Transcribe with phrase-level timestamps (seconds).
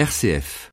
[0.00, 0.70] RCF.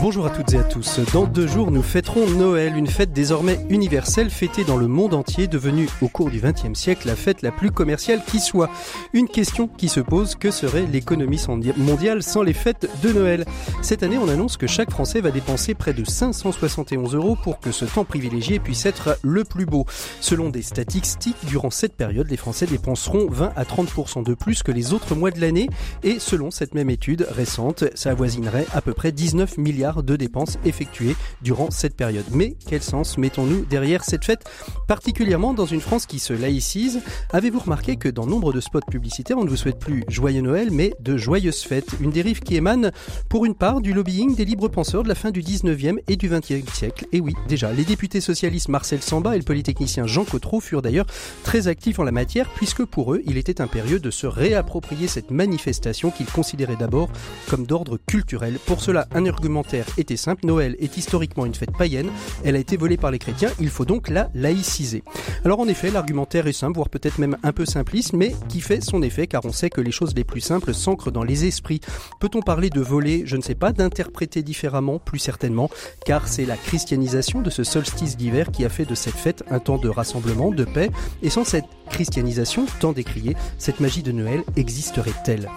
[0.00, 1.00] Bonjour à toutes et à tous.
[1.12, 5.46] Dans deux jours, nous fêterons Noël, une fête désormais universelle fêtée dans le monde entier,
[5.46, 8.68] devenue au cours du XXe siècle la fête la plus commerciale qui soit.
[9.12, 11.40] Une question qui se pose, que serait l'économie
[11.78, 13.44] mondiale sans les fêtes de Noël?
[13.82, 17.72] Cette année, on annonce que chaque Français va dépenser près de 571 euros pour que
[17.72, 19.86] ce temps privilégié puisse être le plus beau.
[20.20, 24.72] Selon des statistiques, durant cette période, les Français dépenseront 20 à 30% de plus que
[24.72, 25.70] les autres mois de l'année
[26.02, 30.58] et selon cette même étude récente, ça avoisinerait à peu près 19 milliards de dépenses
[30.64, 32.24] effectuées durant cette période.
[32.32, 34.44] Mais quel sens mettons-nous derrière cette fête,
[34.88, 37.00] particulièrement dans une France qui se laïcise?
[37.32, 40.70] Avez-vous remarqué que dans nombre de spots publicitaires, on ne vous souhaite plus joyeux Noël,
[40.70, 41.96] mais de joyeuses fêtes?
[42.00, 42.92] Une dérive qui émane,
[43.28, 46.30] pour une part, du lobbying des libres penseurs de la fin du 19e et du
[46.30, 47.06] 20e siècle.
[47.12, 51.06] Et oui, déjà, les députés socialistes Marcel Samba et le polytechnicien Jean Cotreau furent d'ailleurs
[51.42, 55.30] très actifs en la matière, puisque pour eux, il était impérieux de se réapproprier cette
[55.30, 57.10] manifestation qu'ils considéraient d'abord
[57.48, 58.58] comme d'ordre culturel.
[58.66, 60.46] Pour cela, un argumentaire était simple.
[60.46, 62.10] Noël est historiquement une fête païenne.
[62.44, 63.50] Elle a été volée par les chrétiens.
[63.60, 65.02] Il faut donc la laïciser.
[65.44, 68.82] Alors en effet, l'argumentaire est simple, voire peut-être même un peu simpliste, mais qui fait
[68.82, 71.80] son effet car on sait que les choses les plus simples s'ancrent dans les esprits.
[72.20, 73.22] Peut-on parler de voler?
[73.26, 73.72] Je ne sais pas.
[73.72, 75.70] D'interpréter différemment Plus certainement,
[76.04, 79.58] car c'est la christianisation de ce solstice d'hiver qui a fait de cette fête un
[79.58, 80.90] temps de rassemblement, de paix.
[81.22, 85.48] Et sans cette christianisation, tant décriée, cette magie de Noël existerait-elle?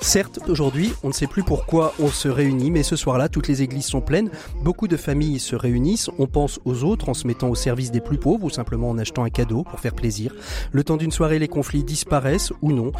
[0.00, 3.62] Certes, aujourd'hui, on ne sait plus pourquoi on se réunit, mais ce soir-là, toutes les
[3.62, 4.30] églises sont pleines.
[4.62, 8.00] Beaucoup de familles se réunissent, on pense aux autres en se mettant au service des
[8.00, 10.34] plus pauvres ou simplement en achetant un cadeau pour faire plaisir.
[10.72, 12.92] Le temps d'une soirée, les conflits disparaissent ou non.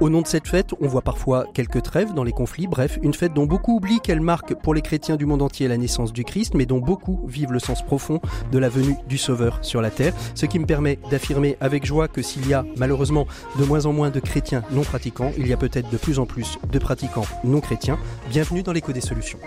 [0.00, 3.14] Au nom de cette fête, on voit parfois quelques trêves dans les conflits, bref, une
[3.14, 6.24] fête dont beaucoup oublient qu'elle marque pour les chrétiens du monde entier la naissance du
[6.24, 8.20] Christ, mais dont beaucoup vivent le sens profond
[8.50, 12.08] de la venue du Sauveur sur la terre, ce qui me permet d'affirmer avec joie
[12.08, 13.26] que s'il y a malheureusement
[13.58, 16.26] de moins en moins de chrétiens non pratiquants, il y a peut-être de plus en
[16.26, 17.98] plus de pratiquants non chrétiens.
[18.30, 19.38] Bienvenue dans l'écho des solutions.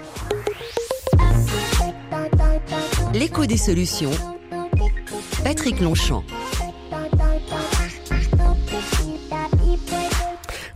[3.13, 4.11] L'écho des solutions.
[5.43, 6.23] Patrick Longchamp.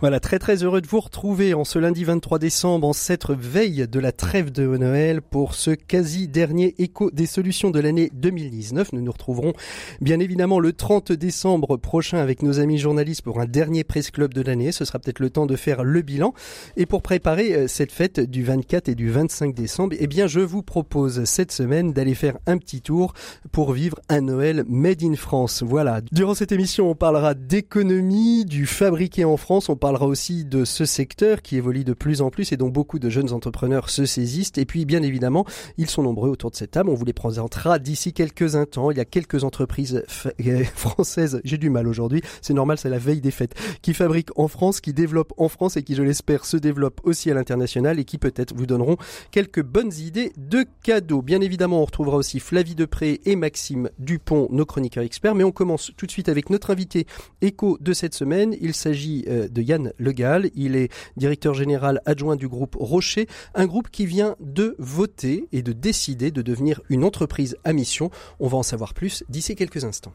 [0.01, 3.87] Voilà, très très heureux de vous retrouver en ce lundi 23 décembre, en cette veille
[3.87, 8.93] de la trêve de Noël pour ce quasi dernier écho des solutions de l'année 2019.
[8.93, 9.53] Nous nous retrouverons
[10.01, 14.33] bien évidemment le 30 décembre prochain avec nos amis journalistes pour un dernier presse club
[14.33, 14.71] de l'année.
[14.71, 16.33] Ce sera peut-être le temps de faire le bilan.
[16.77, 20.39] Et pour préparer euh, cette fête du 24 et du 25 décembre, eh bien, je
[20.39, 23.13] vous propose cette semaine d'aller faire un petit tour
[23.51, 25.61] pour vivre un Noël made in France.
[25.61, 26.01] Voilà.
[26.11, 29.69] Durant cette émission, on parlera d'économie, du fabriqué en France,
[29.99, 33.33] aussi de ce secteur qui évolue de plus en plus et dont beaucoup de jeunes
[33.33, 34.53] entrepreneurs se saisissent.
[34.57, 35.45] Et puis, bien évidemment,
[35.77, 36.89] ils sont nombreux autour de cette table.
[36.89, 38.91] On vous les présentera d'ici quelques instants.
[38.91, 40.03] Il y a quelques entreprises
[40.75, 44.47] françaises, j'ai du mal aujourd'hui, c'est normal, c'est la veille des fêtes, qui fabriquent en
[44.47, 48.05] France, qui développent en France et qui, je l'espère, se développent aussi à l'international et
[48.05, 48.97] qui peut-être vous donneront
[49.31, 51.21] quelques bonnes idées de cadeaux.
[51.21, 55.35] Bien évidemment, on retrouvera aussi Flavie Depré et Maxime Dupont, nos chroniqueurs experts.
[55.35, 57.05] Mais on commence tout de suite avec notre invité
[57.41, 58.55] écho de cette semaine.
[58.61, 60.49] Il s'agit euh, de Yann le Gall.
[60.55, 65.61] Il est directeur général adjoint du groupe Rocher, un groupe qui vient de voter et
[65.61, 68.11] de décider de devenir une entreprise à mission.
[68.39, 70.13] On va en savoir plus d'ici quelques instants.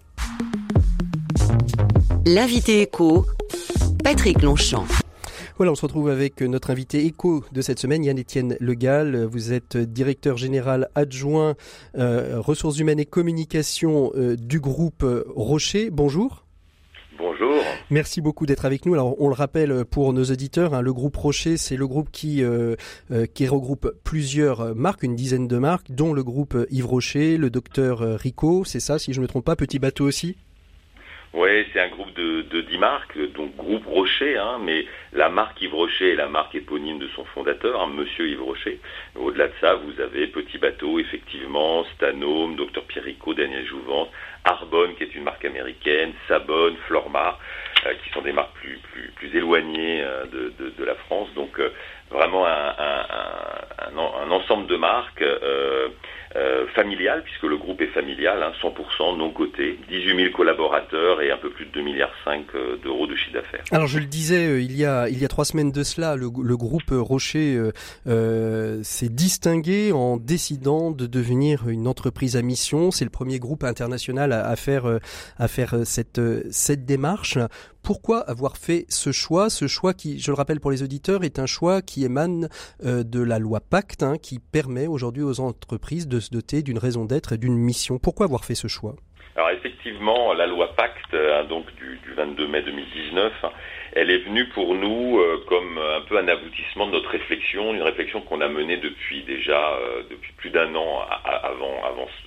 [2.24, 3.26] L'invité écho,
[4.02, 4.86] Patrick Longchamp.
[5.56, 9.24] Voilà, on se retrouve avec notre invité écho de cette semaine, Yann-Étienne Legal.
[9.24, 11.54] Vous êtes directeur général adjoint
[11.96, 15.88] euh, ressources humaines et communication euh, du groupe Rocher.
[15.90, 16.45] Bonjour.
[17.90, 18.94] Merci beaucoup d'être avec nous.
[18.94, 22.42] Alors, on le rappelle pour nos auditeurs, hein, le groupe Rocher, c'est le groupe qui
[22.42, 22.76] euh,
[23.10, 27.50] euh, qui regroupe plusieurs marques, une dizaine de marques, dont le groupe Yves Rocher, le
[27.50, 30.36] docteur Rico, c'est ça, si je ne me trompe pas, Petit Bateau aussi?
[31.32, 35.60] Oui, c'est un groupe de, de 10 marques, donc groupe Rocher, hein, mais la marque
[35.60, 38.80] Yves Rocher est la marque éponyme de son fondateur, hein, Monsieur Yves Rocher.
[39.16, 44.08] Au-delà de ça, vous avez Petit Bateau, effectivement, Stanome, Docteur Pierrico, Daniel Jouvence,
[44.44, 47.38] Arbonne, qui est une marque américaine, Sabonne, Flormar,
[48.02, 51.28] qui sont des marques plus, plus, plus éloignées euh, de, de, de, la France.
[51.34, 51.70] Donc, euh,
[52.10, 53.06] vraiment un, un,
[53.78, 59.30] un, un, ensemble de marques euh, familial, puisque le groupe est familial, hein, 100% non
[59.30, 62.10] coté, 18 000 collaborateurs et un peu plus de 2,5 milliards
[62.54, 63.62] euh, d'euros de chiffre d'affaires.
[63.70, 66.16] Alors je le disais, euh, il y a il y a trois semaines de cela,
[66.16, 67.58] le, le groupe Rocher
[68.06, 72.90] euh, s'est distingué en décidant de devenir une entreprise à mission.
[72.90, 74.84] C'est le premier groupe international à, à faire
[75.38, 76.20] à faire cette
[76.50, 77.38] cette démarche.
[77.82, 79.50] Pourquoi avoir fait ce choix?
[79.50, 82.48] Ce choix qui, je le rappelle pour les auditeurs, est un choix qui émane
[82.82, 87.04] de la loi Pacte, hein, qui permet aujourd'hui aux entreprises de se doter d'une raison
[87.04, 87.98] d'être et d'une mission.
[87.98, 88.96] Pourquoi avoir fait ce choix?
[89.36, 93.32] Alors effectivement, la loi Pacte, hein, donc du, 22 mai 2019,
[93.96, 97.82] elle est venue pour nous euh, comme un peu un aboutissement de notre réflexion, une
[97.82, 101.82] réflexion qu'on a menée depuis déjà euh, depuis plus d'un an avant,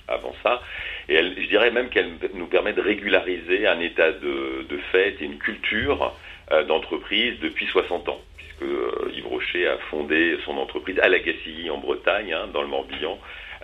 [0.08, 0.62] avant, ça.
[1.08, 5.38] Et je dirais même qu'elle nous permet de régulariser un état de, fait et une
[5.38, 6.12] culture
[6.50, 8.72] euh, d'entreprise depuis 60 ans, puisque
[9.14, 13.16] Yves Rocher a fondé son entreprise à la Gacilly en Bretagne, hein, dans le Morbihan,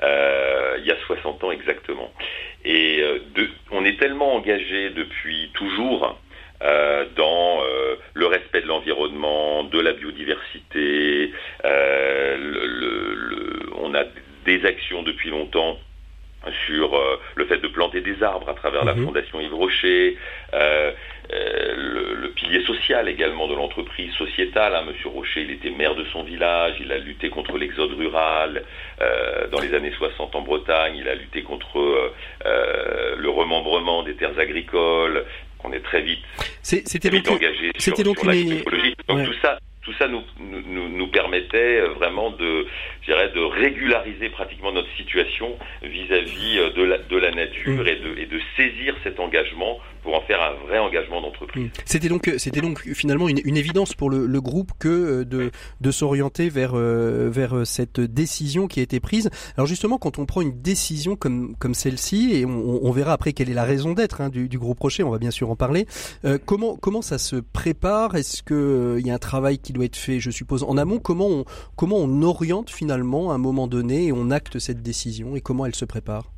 [0.03, 2.13] il y a 60 ans exactement.
[2.65, 3.03] Et
[3.73, 6.17] on est tellement engagé depuis toujours
[6.63, 11.31] euh, dans euh, le respect de l'environnement, de la biodiversité.
[11.67, 14.05] Euh, le, on a
[14.47, 15.77] des actions depuis longtemps
[16.67, 16.97] sur
[17.35, 19.07] le fait de planter des arbres à travers la mhm.
[19.07, 20.17] Fondation Yves Rocher,
[20.53, 24.77] le, pilier social également de l'entreprise sociétale.
[24.77, 24.85] Hein.
[24.87, 28.63] Monsieur Rocher, il était maire de son village, il a lutté contre l'exode rural
[29.51, 32.13] dans les années 60 en Bretagne, il a lutté contre
[32.45, 35.25] le remembrement des terres agricoles,
[35.65, 36.21] on est très vite,
[36.63, 41.89] c'était donc, engagé sur, donc Donc tout ça, tout ça nous, nous, nous permettait euh,
[41.95, 42.67] vraiment de,
[43.07, 47.89] de régulariser pratiquement notre situation vis-à-vis euh, de la, de la nature mm.
[47.89, 51.67] et, de, et de saisir cet engagement pour en faire un vrai engagement d'entreprise.
[51.67, 51.71] Mm.
[51.85, 55.51] C'était donc, c'était donc finalement une, une évidence pour le, le, groupe que euh, de,
[55.81, 59.31] de s'orienter vers, euh, vers cette décision qui a été prise.
[59.57, 63.33] Alors justement, quand on prend une décision comme, comme celle-ci, et on, on, verra après
[63.33, 65.57] quelle est la raison d'être hein, du, du, groupe Rocher, on va bien sûr en
[65.57, 65.87] parler,
[66.25, 68.15] euh, comment, comment ça se prépare?
[68.17, 70.99] Est-ce qu'il il y a un travail qui doit être fait, je suppose, en amont?
[70.99, 71.45] Comment on,
[71.77, 75.75] comment on oriente finalement à un moment donné on acte cette décision et comment elle
[75.75, 76.31] se prépare?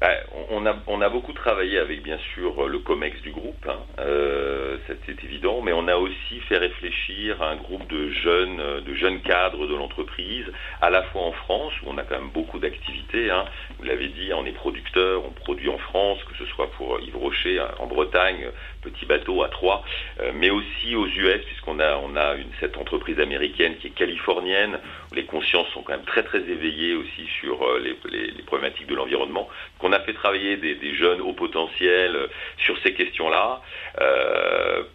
[0.00, 0.10] Bah,
[0.50, 3.78] on, a, beaucoup travaillé avec bien sûr le COMEX du groupe, hein.
[4.00, 9.74] euh, c'est évident, mais on a aussi fait réfléchir un groupe de jeunes, cadres de
[9.74, 10.44] l'entreprise,
[10.82, 13.46] à la fois en France, où on a quand même beaucoup d'activités, hein.
[13.78, 17.16] vous l'avez dit, on est producteur, on produit en France, que ce soit pour Yves
[17.16, 18.48] Rocher en Bretagne,
[18.84, 19.82] petit bateau à trois,
[20.20, 23.90] euh, mais aussi aux US, puisqu'on a, on a une, cette entreprise américaine qui est
[23.90, 24.78] californienne,
[25.10, 28.94] où les consciences sont quand même très très éveillées aussi sur euh, les, problématiques de
[28.94, 29.48] l'environnement.
[29.78, 32.26] Qu'on a fait travailler des, jeunes au potentiel euh,
[32.58, 33.62] sur ces questions-là,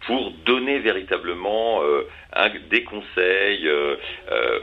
[0.06, 1.82] pour donner véritablement
[2.70, 3.68] des conseils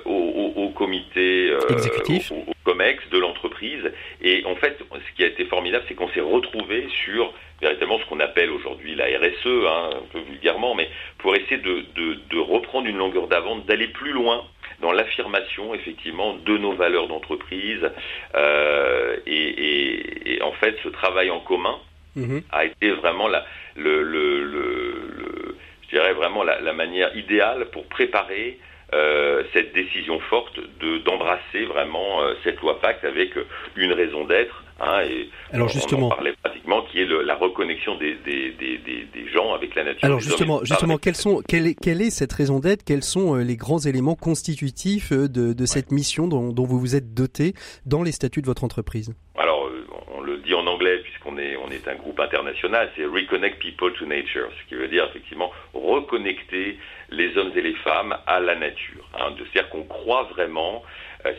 [0.05, 3.91] au, au, au, comité exécutif, au, au COMEX de l'entreprise.
[4.21, 8.05] Et en fait, ce qui a été formidable, c'est qu'on s'est retrouvé sur véritablement ce
[8.05, 12.37] qu'on appelle aujourd'hui la RSE, hein, un peu vulgairement, mais pour essayer de, de, de
[12.37, 14.43] reprendre une longueur d'avance, d'aller plus loin
[14.81, 17.89] dans l'affirmation effectivement de nos valeurs d'entreprise
[18.35, 21.79] euh, et, et, et, en fait ce travail en commun
[22.15, 22.43] mm-hmm.
[22.51, 23.43] a été vraiment la,
[23.75, 25.46] le, le, le,
[25.87, 28.59] je dirais vraiment la, la, manière idéale pour préparer
[28.93, 33.31] euh, cette décision forte de d'embrasser vraiment euh, cette loi Pacte avec
[33.75, 37.35] une raison d'être Hein, et Alors justement, on en parlait pratiquement, qui est le, la
[37.35, 40.05] reconnexion des, des, des, des, gens avec la nature.
[40.05, 42.83] Alors justement, justement, quelles sont, quelle, est, quelle est cette raison d'être?
[42.83, 46.79] Quels sont euh, les grands éléments constitutifs euh, de, de cette mission dont, dont, vous
[46.79, 47.53] vous êtes doté
[47.85, 49.13] dans les statuts de votre entreprise?
[49.35, 53.05] Alors, euh, on le dit en anglais puisqu'on est, on est un groupe international, c'est
[53.05, 56.77] Reconnect People to Nature, ce qui veut dire effectivement reconnecter
[57.09, 59.07] les hommes et les femmes à la nature.
[59.15, 60.83] Hein, C'est-à-dire qu'on croit vraiment,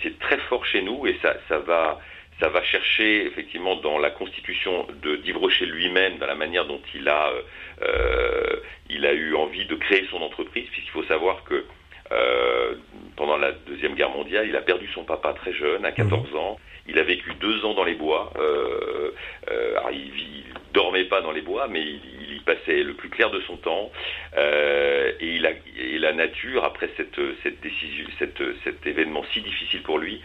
[0.02, 1.98] c'est très fort chez nous et ça, va
[2.40, 7.08] ça va chercher effectivement dans la constitution de d'Yves lui-même, dans la manière dont il
[7.08, 7.32] a,
[7.82, 8.56] euh,
[8.90, 11.64] il a eu envie de créer son entreprise, puisqu'il faut savoir que
[12.10, 12.74] euh,
[13.18, 16.38] pendant la Deuxième Guerre mondiale, il a perdu son papa très jeune, à 14 mhm.
[16.38, 16.56] ans.
[16.86, 18.32] Il a vécu deux ans dans les bois.
[18.38, 19.10] Euh,
[19.50, 22.94] euh alors il, il, dormait pas dans les bois, mais il, il, y passait le
[22.94, 23.90] plus clair de son temps.
[24.36, 29.40] Euh, et, il a, et la nature, après cette, cette décision, cette, cet événement si
[29.40, 30.20] difficile pour lui,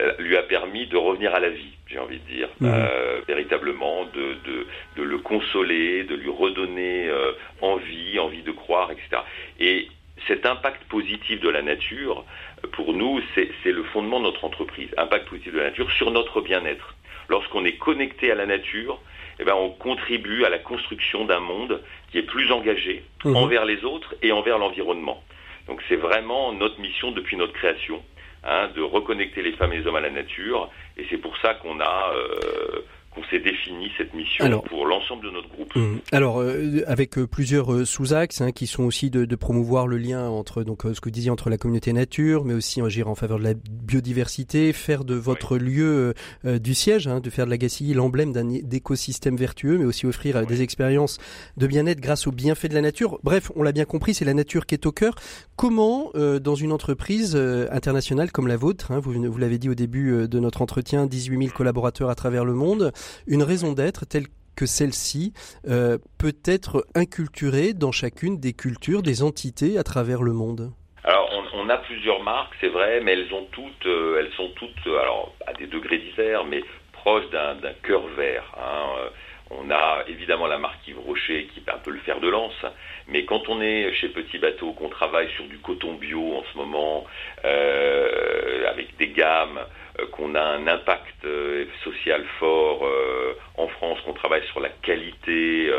[0.00, 2.66] euh, lui a permis de revenir à la vie, j'ai envie de dire, mmh.
[2.66, 8.90] euh, véritablement, de, de, de, le consoler, de lui redonner euh, envie, envie de croire,
[8.90, 9.22] etc.
[9.60, 9.88] Et
[10.26, 12.24] cet impact positif de la nature,
[12.72, 14.88] pour nous, c'est le fondement de notre entreprise.
[14.96, 16.94] Impact positif de la nature sur notre bien-être.
[17.28, 19.00] Lorsqu'on est connecté à la nature,
[19.38, 23.36] eh ben, on contribue à la construction d'un monde qui est plus engagé mmh.
[23.36, 25.22] envers les autres et envers l'environnement.
[25.66, 28.02] Donc c'est vraiment notre mission depuis notre création
[28.44, 30.70] hein, de reconnecter les femmes et les hommes à la nature.
[30.96, 32.80] Et c'est pour ça qu'on a euh,
[33.14, 35.74] qu'on s'est défini cette mission pour l'ensemble de notre groupe.
[35.76, 36.42] Hum, alors,
[36.86, 41.00] avec plusieurs sous-axes hein, qui sont aussi de, de, promouvoir le lien entre donc ce
[41.00, 44.72] que vous disiez entre la communauté nature, mais aussi agir en faveur de la biodiversité,
[44.72, 49.36] faire de votre lieu du siège, hein, de faire de la Gacilly l'emblème d'un écosystème
[49.36, 51.18] vertueux, mais aussi offrir des expériences
[51.56, 53.18] de bien-être grâce aux bienfaits de la nature.
[53.22, 55.14] Bref, on l'a bien compris, c'est la nature qui est au cœur.
[55.56, 57.36] Comment, dans une entreprise
[57.70, 61.38] internationale comme la vôtre, hein, vous, vous l'avez dit au début de notre entretien, 18
[61.38, 62.92] 000 collaborateurs à travers le monde,
[63.26, 65.32] une raison d'être telle que celle-ci
[65.68, 70.72] euh, peut être inculturée dans chacune des cultures, des entités à travers le monde
[71.06, 75.52] alors, on, a plusieurs marques, c'est vrai, mais elles euh, sont toutes, euh, alors à
[75.52, 78.44] des degrés divers, mais proches d'un cœur vert.
[78.56, 79.10] Hein.
[79.50, 82.64] On a évidemment la marque Yves Rocher qui est un peu le fer de lance,
[83.08, 86.56] mais quand on est chez Petit Bateau, qu'on travaille sur du coton bio en ce
[86.56, 87.06] moment,
[87.42, 89.60] avec des gammes
[90.00, 94.68] euh, qu'on a un impact euh, social fort euh, en France, qu'on travaille sur la
[94.68, 95.70] qualité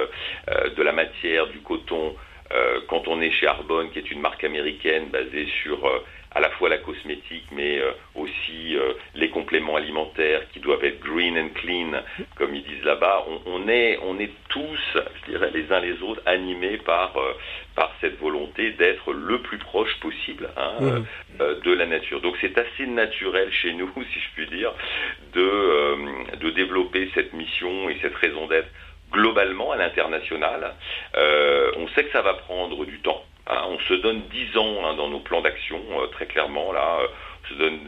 [0.76, 2.16] de la matière, du coton.
[2.88, 5.78] quand on est chez Arbonne, qui est une marque américaine basée sur
[6.36, 7.82] à la fois la cosmétique, mais
[8.13, 8.77] aussi
[9.15, 11.92] les compléments alimentaires qui doivent être green and clean,
[12.36, 13.25] comme ils disent là-bas.
[13.46, 17.13] On, est, on est tous, je dirais, les uns les autres, animés par,
[17.75, 21.04] par cette volonté d'être le plus proche possible hein,
[21.42, 22.22] euh, de la nature.
[22.22, 24.74] Donc c'est assez naturel chez nous, si je puis dire,
[25.34, 25.96] de, euh,
[26.39, 28.70] de développer cette mission et cette raison d'être
[29.12, 30.74] globalement à l'international.
[31.15, 33.24] Euh, on sait que ça va prendre du temps.
[33.48, 33.62] Hein.
[33.70, 35.80] on se donne 10 ans hein, dans nos plans d'action,
[36.12, 37.00] très clairement là.
[37.44, 37.80] on se donne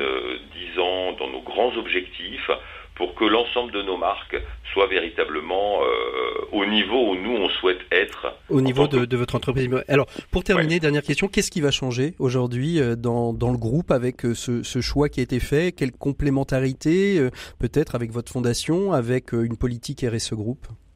[0.74, 2.50] 10 ans dans nos grands objectifs
[2.98, 4.36] pour que l'ensemble de nos marques
[4.74, 8.34] soit véritablement euh, au niveau où nous on souhaite être.
[8.50, 9.70] Au niveau de, votre entreprise.
[9.88, 13.92] Alors pour terminer, dernière question, qu'est-ce qui va changer aujourd'hui euh, dans, dans le groupe
[13.92, 15.72] avec euh, ce, ce, choix qui a été fait?
[15.72, 17.20] Quelle complémentarité
[17.60, 20.87] peut-être avec votre fondation, avec une politique RSE groupe C'est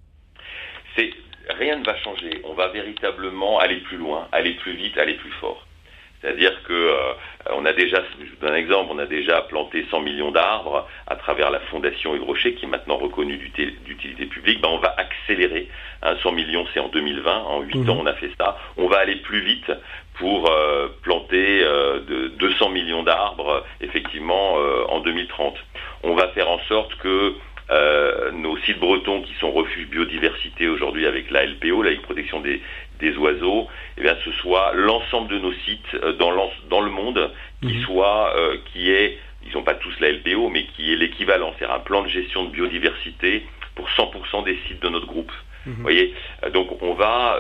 [1.62, 2.42] rien ne va changer.
[2.44, 5.66] On va véritablement aller plus loin, aller plus vite, aller plus fort.
[6.20, 7.14] C'est-à-dire que euh,
[7.52, 10.88] on a déjà, je vous donne un exemple, on a déjà planté 100 millions d'arbres
[11.08, 14.62] à travers la fondation Yves Rocher, qui est maintenant reconnue d'utilité publique.
[14.62, 15.68] Ben, on va accélérer.
[16.04, 17.38] 100 hein, millions, c'est en 2020.
[17.44, 17.90] En 8 mhm.
[17.90, 18.58] ans, on a fait ça.
[18.78, 19.72] On va aller plus vite
[20.16, 24.56] pour euh, planter euh, de 200 millions d'arbres, effectivement,
[24.90, 25.56] en 2030.
[26.04, 27.34] On va faire en sorte que
[28.34, 32.62] nos sites bretons qui sont refuges biodiversité aujourd'hui avec la LPO, la protection des,
[33.02, 36.32] des oiseaux, eh bien, ce soit l'ensemble de nos sites euh, dans,
[36.70, 37.84] dans le monde qui mhm.
[37.84, 41.76] soit, euh, qui est, ils n'ont pas tous la LPO, mais qui est l'équivalent, c'est-à-dire
[41.76, 43.44] un plan de gestion de biodiversité
[43.76, 45.32] pour 100% des sites de notre groupe.
[45.66, 45.74] Mhm.
[45.74, 46.14] Vous voyez,
[46.44, 47.38] euh, donc on va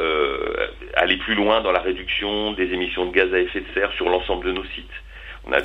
[0.95, 4.09] aller plus loin dans la réduction des émissions de gaz à effet de serre sur
[4.09, 4.89] l'ensemble de nos sites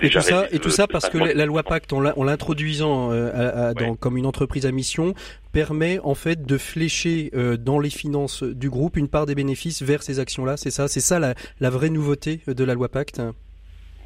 [0.02, 4.16] et tout ça, et tout ça parce que la loi Pacte, en l'introduisant euh, comme
[4.16, 5.14] une entreprise à mission,
[5.52, 9.82] permet en fait de flécher euh, dans les finances du groupe une part des bénéfices
[9.82, 10.56] vers ces actions-là.
[10.56, 13.22] C'est ça, c'est ça la, vraie nouveauté de la loi Pacte.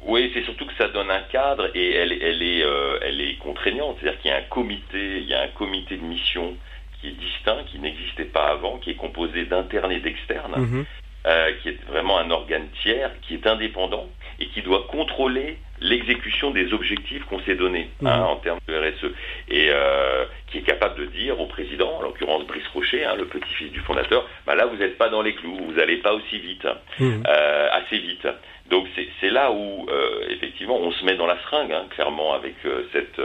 [0.07, 3.37] Oui, c'est surtout que ça donne un cadre et elle, elle est, euh, elle est
[3.37, 3.97] contraignante.
[3.99, 6.55] C'est-à-dire qu'il y a un comité, il y a un comité de mission
[6.99, 10.55] qui est distinct, qui n'existait pas avant, qui est composé d'internes et d'externes.
[10.57, 10.85] Mhm.
[11.27, 14.07] Euh, qui est vraiment un organe tiers, qui est indépendant
[14.41, 18.23] et qui doit contrôler l'exécution des objectifs qu'on s'est donnés hein, mhm.
[18.23, 19.11] en termes de RSE
[19.49, 23.25] et euh, qui est capable de dire au président, en l'occurrence Brice Rocher, hein, le
[23.25, 26.39] petit-fils du fondateur, bah là vous n'êtes pas dans les clous, vous n'allez pas aussi
[26.39, 26.67] vite,
[26.99, 27.23] mhm.
[27.27, 28.27] euh, assez vite.
[28.69, 28.87] Donc
[29.19, 29.85] c'est là où
[30.29, 32.55] effectivement on se met dans la seringue, hein, clairement avec
[32.93, 33.21] cette,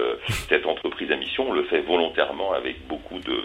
[0.48, 1.50] cette entreprise à mission.
[1.50, 3.44] On le fait volontairement avec beaucoup de,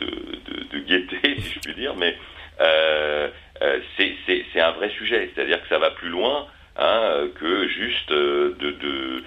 [0.00, 2.16] de, de, de gaieté, si je puis dire, mais
[2.60, 3.28] euh,
[3.96, 5.30] c'est un vrai sujet.
[5.34, 6.46] C'est-à-dire que ça va plus loin
[6.78, 9.22] hein, que juste euh, de,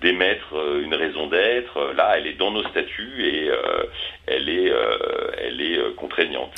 [0.00, 1.92] d'émettre euh, une raison d'être.
[1.96, 3.50] Là, elle est dans nos statuts et
[4.26, 4.72] elle est,
[5.38, 6.50] elle est contraignante.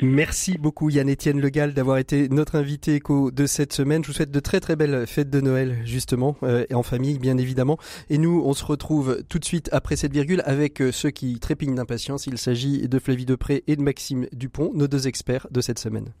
[0.00, 4.02] Merci beaucoup Yann-Étienne Legal d'avoir été notre invité éco de cette semaine.
[4.02, 6.36] Je vous souhaite de très très belles fêtes de Noël justement
[6.68, 7.78] et en famille bien évidemment.
[8.10, 11.76] Et nous, on se retrouve tout de suite après cette virgule avec ceux qui trépignent
[11.76, 12.26] d'impatience.
[12.26, 16.12] Il s'agit de Flavie Depré et de Maxime Dupont, nos deux experts de cette semaine.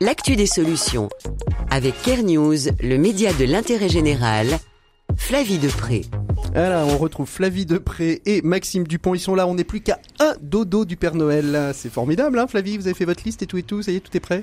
[0.00, 1.08] L'actu des solutions.
[1.70, 4.48] Avec Care News, le média de l'intérêt général,
[5.16, 6.02] Flavie Depré.
[6.54, 9.14] Alors, on retrouve Flavie Depré et Maxime Dupont.
[9.14, 9.46] Ils sont là.
[9.46, 11.72] On n'est plus qu'à un dodo du Père Noël.
[11.74, 13.82] C'est formidable, hein, Flavie Vous avez fait votre liste et tout et tout.
[13.82, 14.42] Ça y est, tout est prêt?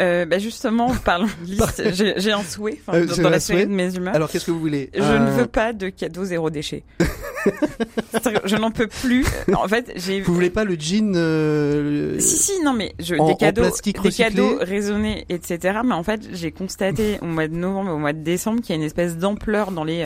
[0.00, 1.82] Euh, bah justement, parlons de liste.
[1.92, 4.14] J'ai un souhait euh, dans, la série de mes humeurs.
[4.14, 4.90] Alors, qu'est-ce que vous voulez?
[4.94, 6.84] Je ne veux pas de cadeaux zéro déchet.
[8.44, 9.24] je n'en peux plus.
[9.52, 10.20] En fait, j'ai.
[10.20, 14.58] Vous voulez pas le jean euh, Si si, non mais je, des cadeaux, des cadeaux
[14.60, 15.80] raisonnés, etc.
[15.84, 18.72] Mais en fait, j'ai constaté au mois de novembre, au mois de décembre, qu'il y
[18.72, 20.04] a une espèce d'ampleur dans les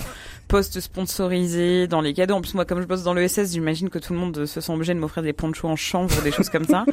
[0.53, 2.35] posts sponsorisés dans les cadeaux.
[2.35, 4.61] En plus, moi, comme je bosse dans le SS, j'imagine que tout le monde se
[4.61, 6.85] sent obligé de m'offrir des ponchos en chanvre des choses comme ça.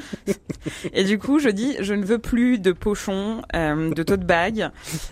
[0.93, 4.69] Et du coup, je dis, je ne veux plus de pochons, euh, de tote bag,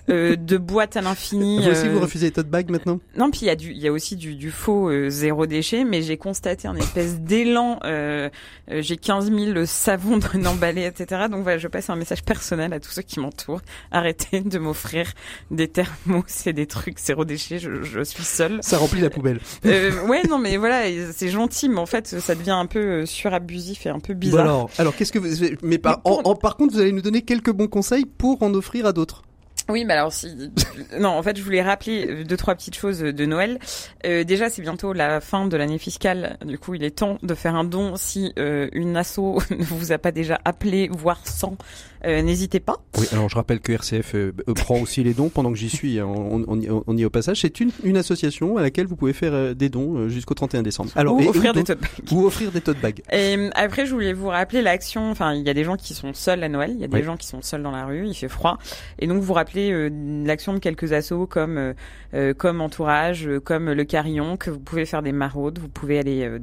[0.07, 1.61] euh, de boîtes à l'infini.
[1.61, 3.01] Vous aussi, euh, vous refusez les tote bags maintenant?
[3.17, 5.45] Non, puis il y a du, il y a aussi du, du faux euh, zéro
[5.45, 7.81] déchet, mais j'ai constaté un espèce d'élan.
[7.83, 8.29] Euh,
[8.71, 11.25] euh, j'ai 15 000 savons emballés, etc.
[11.29, 13.61] Donc voilà, je passe un message personnel à tous ceux qui m'entourent.
[13.91, 15.11] Arrêtez de m'offrir
[15.51, 17.59] des thermos et des trucs zéro déchet.
[17.59, 18.23] Je, je suis
[18.61, 19.39] Ça remplit la poubelle.
[19.65, 23.05] Euh, ouais, non, mais voilà, c'est gentil, mais en fait, ça devient un peu euh,
[23.05, 24.41] surabusif et un peu Bon bizarre.
[24.41, 25.55] alors, alors qu'est-ce que vous...
[25.61, 28.53] Mais par, en- en- par contre, vous allez nous donner quelques bons conseils pour en
[28.53, 29.23] offrir à d'autres.
[29.69, 30.51] Oui, mais alors si
[30.99, 33.59] non, en fait, je voulais rappeler deux trois petites choses de Noël.
[34.05, 36.37] Euh, déjà, c'est bientôt la fin de l'année fiscale.
[36.45, 37.95] Du coup, il est temps de faire un don.
[37.97, 39.17] Si euh, une asso
[39.49, 41.57] ne vous a pas déjà appelé, voire sans,
[42.05, 42.77] euh, n'hésitez pas.
[42.97, 45.99] Oui, alors je rappelle que RCF euh, prend aussi les dons pendant que j'y suis.
[45.99, 47.41] hein, on, on, y- on y est au passage.
[47.41, 50.61] C'est une, une association à laquelle vous pouvez faire euh, des dons euh, jusqu'au 31
[50.63, 50.91] décembre.
[50.95, 52.11] Alors, ou et- offrir ou des tote bags.
[52.11, 53.01] ou offrir des tote bags.
[53.11, 55.11] Et après, je voulais vous rappeler l'action.
[55.11, 56.71] Enfin, il y a des gens qui sont seuls à Noël.
[56.73, 57.03] Il y a des Oui.
[57.03, 58.07] gens qui sont seuls dans la rue.
[58.07, 58.57] Il fait froid.
[58.99, 59.89] Et donc, vous rappelez euh,
[60.25, 61.73] l'action de quelques assos comme euh,
[62.13, 65.59] euh, comme Entourage, comme le Carillon, que vous pouvez faire des maraudes.
[65.59, 66.39] Vous pouvez aller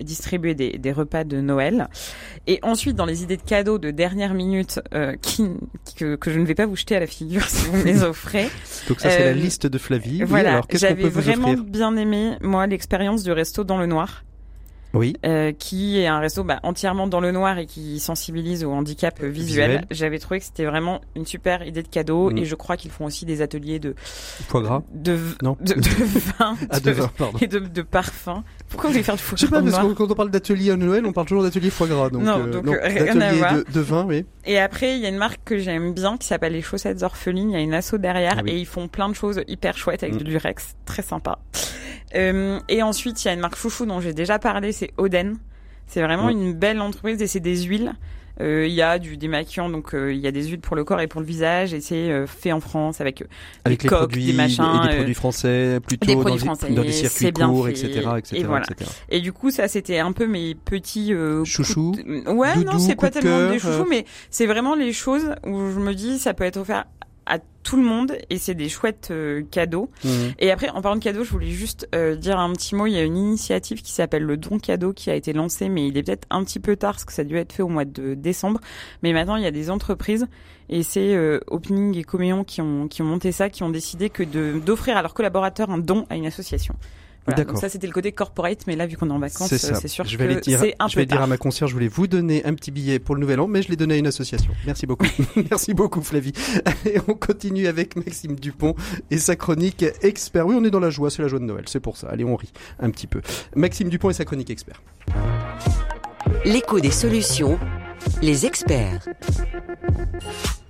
[0.00, 1.88] distribuer des, des repas de Noël.
[2.46, 5.48] Et ensuite, dans les idées de cadeaux de dernière minute, euh, qui,
[5.96, 8.02] que, que je ne vais pas vous jeter à la figure si vous me les
[8.02, 8.48] offrez.
[8.88, 10.22] Donc ça, c'est la liste de Flavie.
[10.22, 14.24] Oui, voilà, qu'on j'avais vraiment bien aimé moi l'expérience du resto dans le noir.
[14.96, 15.14] Oui.
[15.24, 19.22] euh, qui est un resto bah, entièrement dans le noir et qui sensibilise au handicap
[19.22, 19.70] visuel.
[19.70, 19.86] Visuel.
[19.90, 22.38] J'avais trouvé que c'était vraiment une super idée de cadeau Mm.
[22.38, 23.94] et je crois qu'ils font aussi des ateliers de
[24.48, 24.82] Foie gras.
[24.94, 25.56] de Non.
[25.60, 25.80] de, de
[26.38, 27.38] vin, Ah, de vin, pardon.
[27.40, 28.42] et de, de parfum.
[28.68, 30.30] Pourquoi vous voulez faire du foie Je sais gras pas, parce que quand on parle
[30.30, 32.10] d'atelier à Noël, on parle toujours d'atelier foie gras.
[32.10, 33.54] Donc, Non, euh, donc, euh, rien à d'atelier voir.
[33.54, 34.26] de, de vin, oui.
[34.44, 37.50] Et après, il y a une marque que j'aime bien qui s'appelle les chaussettes orphelines.
[37.50, 38.50] Il y a une asso derrière Ah oui.
[38.50, 40.18] et ils font plein de choses hyper chouettes avec Mm.
[40.18, 41.38] du lurex, très sympa.
[42.14, 45.36] Euh, et ensuite, il y a une marque chouchou dont j'ai déjà parlé, c'est Oden.
[45.86, 47.92] C'est vraiment une belle entreprise et c'est des huiles.
[48.40, 50.84] Euh, Il y a du démaquillant, donc euh, il y a des huiles pour le
[50.84, 53.26] corps et pour le visage et c'est euh, fait en France avec euh,
[53.64, 54.64] Avec des les coques, produits, des machins.
[54.84, 57.86] et des produits français, plutôt des dans, produits des- français, dans des circuits courts, etc.,
[58.18, 58.66] etc., Et voilà.
[58.70, 58.90] etc.
[59.08, 61.92] Et du coup, ça, c'était un peu mes petits euh, Chouchous.
[61.96, 65.70] de- Ouais, Doudou, non, c'est pas tellement des chouchous, mais c'est vraiment les choses où
[65.70, 66.84] je me dis ça peut être offert
[67.26, 69.90] à tout le monde et c'est des chouettes euh, cadeaux.
[70.04, 70.34] Mhm.
[70.38, 72.86] Et après, en parlant de cadeaux, je voulais juste euh, dire un petit mot.
[72.86, 75.88] Il y a une initiative qui s'appelle le don cadeau qui a été lancée, mais
[75.88, 77.68] il est peut-être un petit peu tard parce que ça a dû être fait au
[77.68, 78.60] mois de décembre.
[79.02, 80.26] Mais maintenant, il y a des entreprises
[80.68, 84.10] et c'est euh, Opening et Coméon qui ont qui ont monté ça, qui ont décidé
[84.10, 86.76] que de d'offrir à leurs collaborateurs un don à une association.
[87.26, 87.54] Voilà, D'accord.
[87.54, 89.78] donc ça c'était le côté corporate, mais là vu qu'on est en vacances, C'est euh,
[89.80, 91.70] c'est sûr je vais que dire, c'est un je peu vais dire à ma concierge,
[91.70, 93.94] je voulais vous donner un petit billet pour le nouvel an, mais je l'ai donné
[93.94, 94.52] à une association.
[94.64, 95.06] Merci beaucoup.
[95.50, 96.32] Merci beaucoup, Flavie.
[96.64, 98.74] Allez, on continue avec Maxime Dupont
[99.10, 100.46] et sa chronique expert.
[100.46, 102.08] Oui, on est dans la joie, c'est la joie de Noël, c'est pour ça.
[102.08, 103.20] Allez, on rit un petit peu.
[103.54, 104.82] Maxime Dupont et sa chronique expert.
[106.44, 107.58] L'écho des solutions,
[108.22, 109.06] les experts.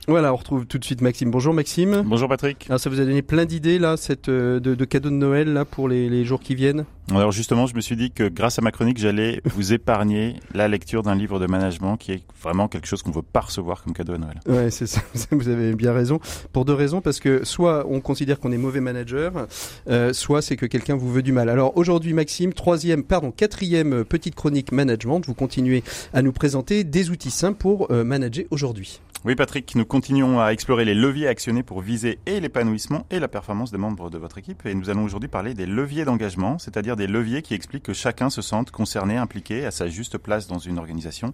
[0.08, 1.32] Voilà, on retrouve tout de suite Maxime.
[1.32, 2.02] Bonjour Maxime.
[2.06, 2.66] Bonjour Patrick.
[2.68, 5.52] Alors ça vous a donné plein d'idées là, cette, euh, de, de cadeaux de Noël
[5.52, 6.84] là pour les, les jours qui viennent?
[7.10, 10.68] Alors justement, je me suis dit que grâce à ma chronique, j'allais vous épargner la
[10.68, 13.82] lecture d'un livre de management qui est vraiment quelque chose qu'on ne veut pas recevoir
[13.82, 14.40] comme cadeau à Noël.
[14.46, 15.00] Ouais, c'est ça.
[15.32, 16.20] Vous avez bien raison.
[16.52, 19.48] Pour deux raisons, parce que soit on considère qu'on est mauvais manager,
[19.88, 21.48] euh, soit c'est que quelqu'un vous veut du mal.
[21.48, 25.20] Alors aujourd'hui, Maxime, troisième, pardon, quatrième petite chronique management.
[25.26, 29.00] Vous continuez à nous présenter des outils simples pour euh, manager aujourd'hui.
[29.24, 33.28] Oui Patrick, nous continuons à explorer les leviers actionnés pour viser et l'épanouissement et la
[33.28, 34.66] performance des membres de votre équipe.
[34.66, 38.28] Et nous allons aujourd'hui parler des leviers d'engagement, c'est-à-dire des leviers qui expliquent que chacun
[38.28, 41.32] se sente concerné, impliqué à sa juste place dans une organisation,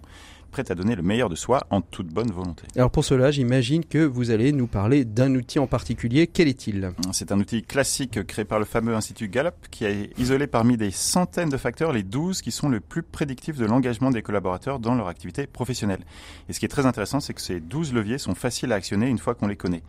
[0.53, 2.63] prêt à donner le meilleur de soi en toute bonne volonté.
[2.75, 6.27] Alors pour cela, j'imagine que vous allez nous parler d'un outil en particulier.
[6.27, 6.91] Quel est-il?
[7.11, 10.91] C'est un outil classique créé par le fameux Institut Gallup qui a isolé parmi des
[10.91, 14.93] centaines de facteurs les 12 qui sont le plus prédictifs de l'engagement des collaborateurs dans
[14.93, 16.01] leur activité professionnelle.
[16.47, 19.07] Et ce qui est très intéressant, c'est que ces 12 leviers sont faciles à actionner
[19.07, 19.81] une fois qu'on les connaît.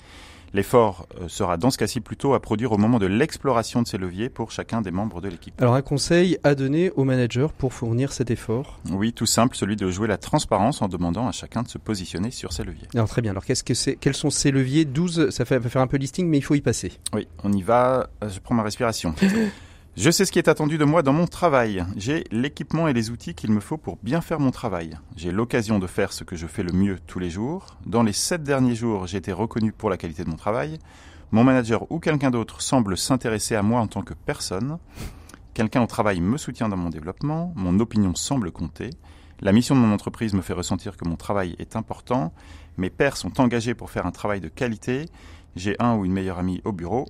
[0.54, 3.98] L'effort euh, sera dans ce cas-ci plutôt à produire au moment de l'exploration de ces
[3.98, 5.52] leviers pour chacun des membres de l'équipe.
[5.60, 8.78] Alors un conseil à donner au manager pour fournir cet effort?
[8.92, 12.30] Oui, tout simple, celui de jouer la transparence en demandant à chacun de se positionner
[12.30, 12.86] sur ces leviers.
[12.94, 13.32] Alors très bien.
[13.32, 14.84] Alors qu'est-ce que c'est Quels sont ces leviers?
[14.84, 16.92] 12, ça fait, va faire un peu listing, mais il faut y passer.
[17.12, 18.08] Oui, on y va.
[18.22, 19.12] Euh, Je prends ma respiration.
[19.96, 21.84] Je sais ce qui est attendu de moi dans mon travail.
[21.96, 24.98] J'ai l'équipement et les outils qu'il me faut pour bien faire mon travail.
[25.14, 27.78] J'ai l'occasion de faire ce que je fais le mieux tous les jours.
[27.86, 30.80] Dans les sept derniers jours, j'ai été reconnu pour la qualité de mon travail.
[31.30, 34.78] Mon manager ou quelqu'un d'autre semble s'intéresser à moi en tant que personne.
[35.54, 37.52] Quelqu'un au travail me soutient dans mon développement.
[37.54, 38.90] Mon opinion semble compter.
[39.42, 42.34] La mission de mon entreprise me fait ressentir que mon travail est important.
[42.78, 45.06] Mes pairs sont engagés pour faire un travail de qualité.
[45.54, 47.06] J'ai un ou une meilleure amie au bureau.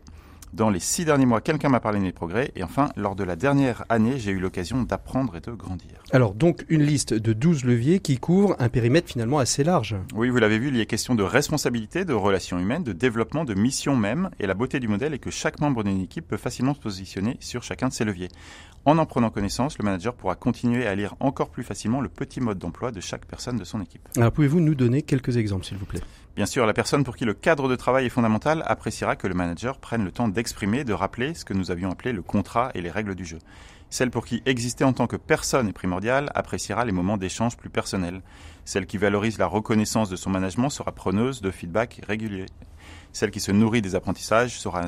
[0.54, 2.52] Dans les six derniers mois, quelqu'un m'a parlé de mes progrès.
[2.54, 6.00] Et enfin, lors de la dernière année, j'ai eu l'occasion d'apprendre et de grandir.
[6.12, 9.96] Alors donc une liste de 12 leviers qui couvre un périmètre finalement assez large.
[10.14, 13.44] Oui, vous l'avez vu, il y a question de responsabilité, de relations humaines, de développement,
[13.44, 14.30] de mission même.
[14.38, 17.36] Et la beauté du modèle est que chaque membre d'une équipe peut facilement se positionner
[17.40, 18.28] sur chacun de ces leviers.
[18.84, 22.40] En en prenant connaissance, le manager pourra continuer à lire encore plus facilement le petit
[22.40, 24.08] mode d'emploi de chaque personne de son équipe.
[24.16, 26.00] Alors pouvez-vous nous donner quelques exemples s'il vous plaît?
[26.36, 29.34] Bien sûr, la personne pour qui le cadre de travail est fondamental appréciera que le
[29.34, 32.80] manager prenne le temps d'exprimer, de rappeler ce que nous avions appelé le contrat et
[32.80, 33.38] les règles du jeu.
[33.88, 37.70] Celle pour qui exister en tant que personne est primordial appréciera les moments d'échange plus
[37.70, 38.20] personnels.
[38.64, 42.46] Celle qui valorise la reconnaissance de son management sera preneuse de feedback régulier.
[43.12, 44.86] Celle qui se nourrit des apprentissages saura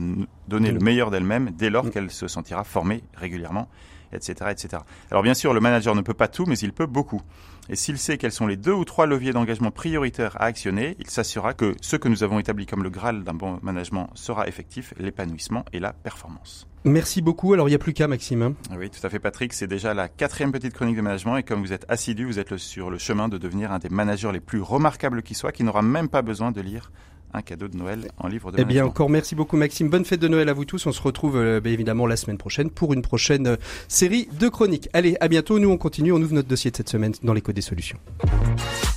[0.49, 3.69] donner le meilleur d'elle-même dès lors qu'elle se sentira formée régulièrement,
[4.13, 4.83] etc., etc.
[5.13, 7.23] Alors bien sûr, le manager ne peut pas tout, mais il peut beaucoup.
[7.69, 11.09] Et s'il sait quels sont les deux ou trois leviers d'engagement prioritaires à actionner, il
[11.11, 14.95] s'assurera que ce que nous avons établi comme le Graal d'un bon management sera effectif,
[14.99, 16.67] l'épanouissement et la performance.
[16.85, 17.53] Merci beaucoup.
[17.53, 18.43] Alors il n'y a plus qu'à Maxime.
[18.43, 18.55] hein.
[18.79, 21.61] Oui, tout à fait Patrick, c'est déjà la quatrième petite chronique de management et comme
[21.61, 24.61] vous êtes assidu, vous êtes sur le chemin de devenir un des managers les plus
[24.61, 26.93] remarquables qui soit, qui n'aura même pas besoin de lire
[27.33, 29.89] un cadeau de Noël en livre de Eh bien encore merci beaucoup Maxime.
[29.89, 30.87] Bonne fête de Noël à vous tous.
[30.87, 33.57] On se retrouve euh, bien évidemment la semaine prochaine pour une prochaine euh,
[33.89, 34.89] série de chroniques.
[34.93, 35.59] Allez, à bientôt.
[35.59, 36.13] Nous on continue.
[36.13, 37.99] On ouvre notre dossier de cette semaine dans l'écho des solutions.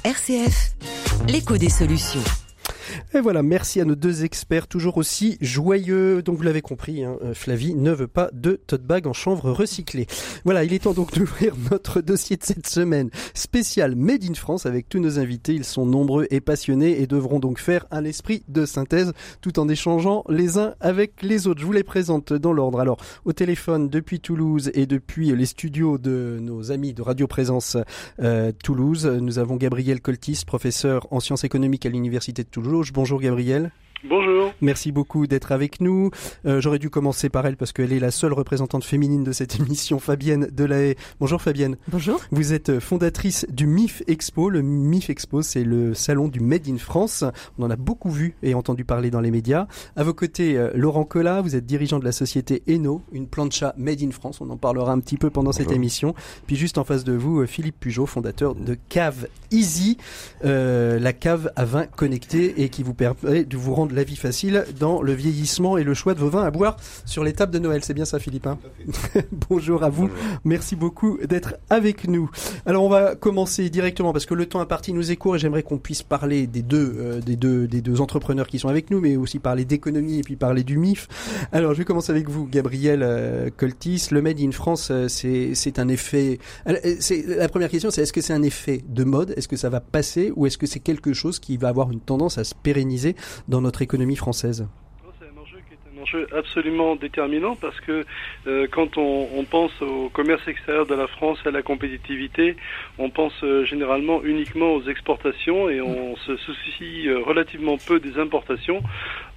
[0.03, 0.75] RCF,
[1.27, 2.23] l'écho des solutions.
[3.13, 6.21] Et voilà, merci à nos deux experts, toujours aussi joyeux.
[6.21, 9.51] Donc vous l'avez compris, hein, euh, Flavie ne veut pas de tote bag en chanvre
[9.51, 10.07] recyclé.
[10.45, 14.65] Voilà, il est temps donc d'ouvrir notre dossier de cette semaine spécial Made in France
[14.65, 15.53] avec tous nos invités.
[15.53, 19.67] Ils sont nombreux et passionnés et devront donc faire un esprit de synthèse tout en
[19.69, 21.61] échangeant les uns avec les autres.
[21.61, 22.79] Je vous les présente dans l'ordre.
[22.79, 27.77] Alors, au téléphone depuis Toulouse et depuis les studios de nos amis de Radio Présence
[28.21, 32.78] euh, Toulouse, nous avons Gabriel Coltis, professeur en sciences économiques à l'Université de Toulouse.
[32.93, 33.71] Bonjour Gabriel.
[34.05, 34.53] Bonjour.
[34.61, 36.09] Merci beaucoup d'être avec nous.
[36.45, 39.59] Euh, J'aurais dû commencer par elle parce qu'elle est la seule représentante féminine de cette
[39.59, 40.95] émission, Fabienne Delahaye.
[41.19, 41.75] Bonjour Fabienne.
[41.89, 42.21] Bonjour.
[42.31, 44.49] Vous êtes fondatrice du MIF Expo.
[44.49, 47.25] Le MIF Expo, c'est le salon du Made in France.
[47.57, 49.67] On en a beaucoup vu et entendu parler dans les médias.
[49.97, 53.73] À vos côtés, euh, Laurent Collat, vous êtes dirigeant de la société Eno, une plancha
[53.77, 54.39] Made in France.
[54.39, 56.15] On en parlera un petit peu pendant cette émission.
[56.47, 59.97] Puis juste en face de vous, euh, Philippe Pujot, fondateur de Cave Easy,
[60.45, 64.15] euh, la cave à vin connecté et qui vous permet de vous rendre la vie
[64.15, 67.53] facile dans le vieillissement et le choix de vos vins à boire sur les tables
[67.53, 67.83] de Noël.
[67.83, 68.57] C'est bien ça, Philippe hein
[69.49, 70.09] Bonjour à vous.
[70.43, 72.29] Merci beaucoup d'être avec nous.
[72.65, 75.63] Alors on va commencer directement parce que le temps imparti nous est court et j'aimerais
[75.63, 78.99] qu'on puisse parler des deux, euh, des deux, des deux entrepreneurs qui sont avec nous,
[78.99, 81.07] mais aussi parler d'économie et puis parler du MIF.
[81.51, 84.07] Alors je vais commencer avec vous, Gabriel euh, Coltis.
[84.11, 86.39] Le Made in France, euh, c'est c'est un effet.
[86.67, 89.33] Euh, C'est la première question, c'est est-ce que c'est un effet de mode?
[89.37, 91.99] Est-ce que ça va passer ou est-ce que c'est quelque chose qui va avoir une
[91.99, 93.15] tendance à se pérenniser
[93.47, 94.67] dans notre économie française
[95.19, 98.05] C'est un enjeu absolument déterminant parce que
[98.47, 102.55] euh, quand on, on pense au commerce extérieur de la France et à la compétitivité,
[102.97, 108.17] on pense euh, généralement uniquement aux exportations et on se soucie euh, relativement peu des
[108.17, 108.81] importations.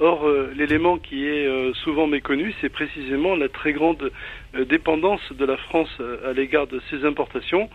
[0.01, 4.11] Or, l'élément qui est souvent méconnu, c'est précisément la très grande
[4.65, 7.71] dépendance de la France euh, à l'égard de ses importations.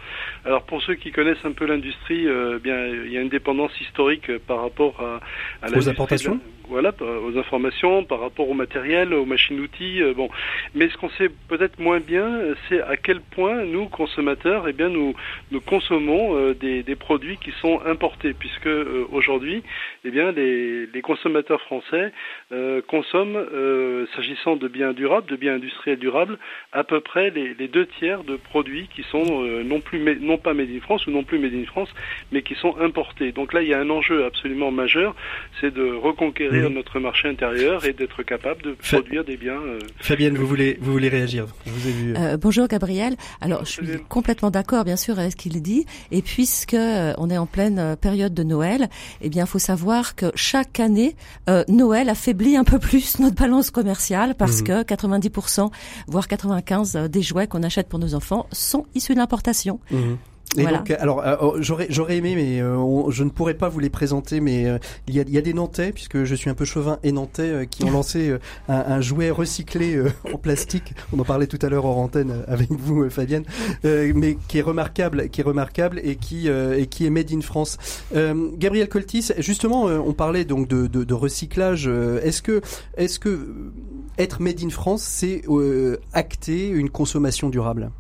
[0.46, 3.72] Alors, pour ceux qui connaissent un peu l'industrie, euh, bien, il y a une dépendance
[3.82, 5.20] historique euh, par rapport à,
[5.66, 6.40] à la- importations?
[6.70, 10.02] Voilà, aux informations, par rapport au matériel, aux machines-outils.
[10.02, 10.30] euh, bon,
[10.76, 14.74] mais ce qu'on sait peut-être moins bien, euh, c'est à quel point nous consommateurs, eh
[14.74, 15.14] bien, nous
[15.52, 19.64] nous consommons euh, des, des produits qui sont importés, puisque euh, aujourd'hui,
[20.04, 22.12] eh bien, les, les consommateurs français
[22.52, 26.38] euh, consomment, euh, s'agissant de biens durables, de biens industriels durables,
[26.74, 30.38] à peu près les, les deux tiers de produits qui sont euh, non plus non
[30.38, 31.90] pas made in France ou non plus made in France,
[32.32, 33.32] mais qui sont importés.
[33.32, 35.16] Donc là, il y a un enjeu absolument majeur,
[35.62, 36.76] c'est de reconquérir Mhm.
[36.76, 39.62] notre marché intérieur et d'être capable de Fa- produire des biens.
[39.62, 41.46] euh, Fabienne, vous voulez, vous voulez réagir?
[41.66, 42.14] Je vous ai vu.
[42.18, 43.16] Euh, bonjour Gabriel.
[43.42, 45.86] Alors je suis complètement d'accord bien sûr avec ce qu'il dit.
[46.12, 48.88] Et puisque euh, on est en pleine euh, période de Noël,
[49.22, 51.16] eh bien il faut savoir que chaque année
[51.50, 54.68] euh, Noël affaiblit un peu plus notre balance commerciale parce Mhm.
[54.68, 55.72] que 90%
[56.08, 56.28] voire
[56.62, 59.80] 95 euh, des jouets qu'on achète pour nos enfants sont issus de l'importation.
[59.92, 60.18] Mhm.
[60.58, 60.78] Et Voilà.
[60.78, 63.80] donc, alors, euh, oh, j'aurais, j'aurais aimé, mais euh, on- je ne pourrais pas vous
[63.82, 66.50] les présenter, mais euh, il, y a, il y a des Nantais, puisque je suis
[66.50, 68.34] un peu chauvin et nantais, qui ont lancé
[68.70, 70.02] un, un jouet recyclé
[70.34, 70.94] en plastique.
[71.12, 73.44] On en parlait tout à l'heure hors antenne avec vous, Fabienne,
[73.84, 77.78] mais qui est remarquable, qui est remarquable et qui et qui est made in France.
[78.16, 81.88] Gabriel Coltis, justement, on parlait donc de, de, de recyclage.
[82.24, 82.62] est-ce que
[82.96, 83.54] est-ce que
[84.18, 87.92] être made in France, c'est euh, acter une consommation durable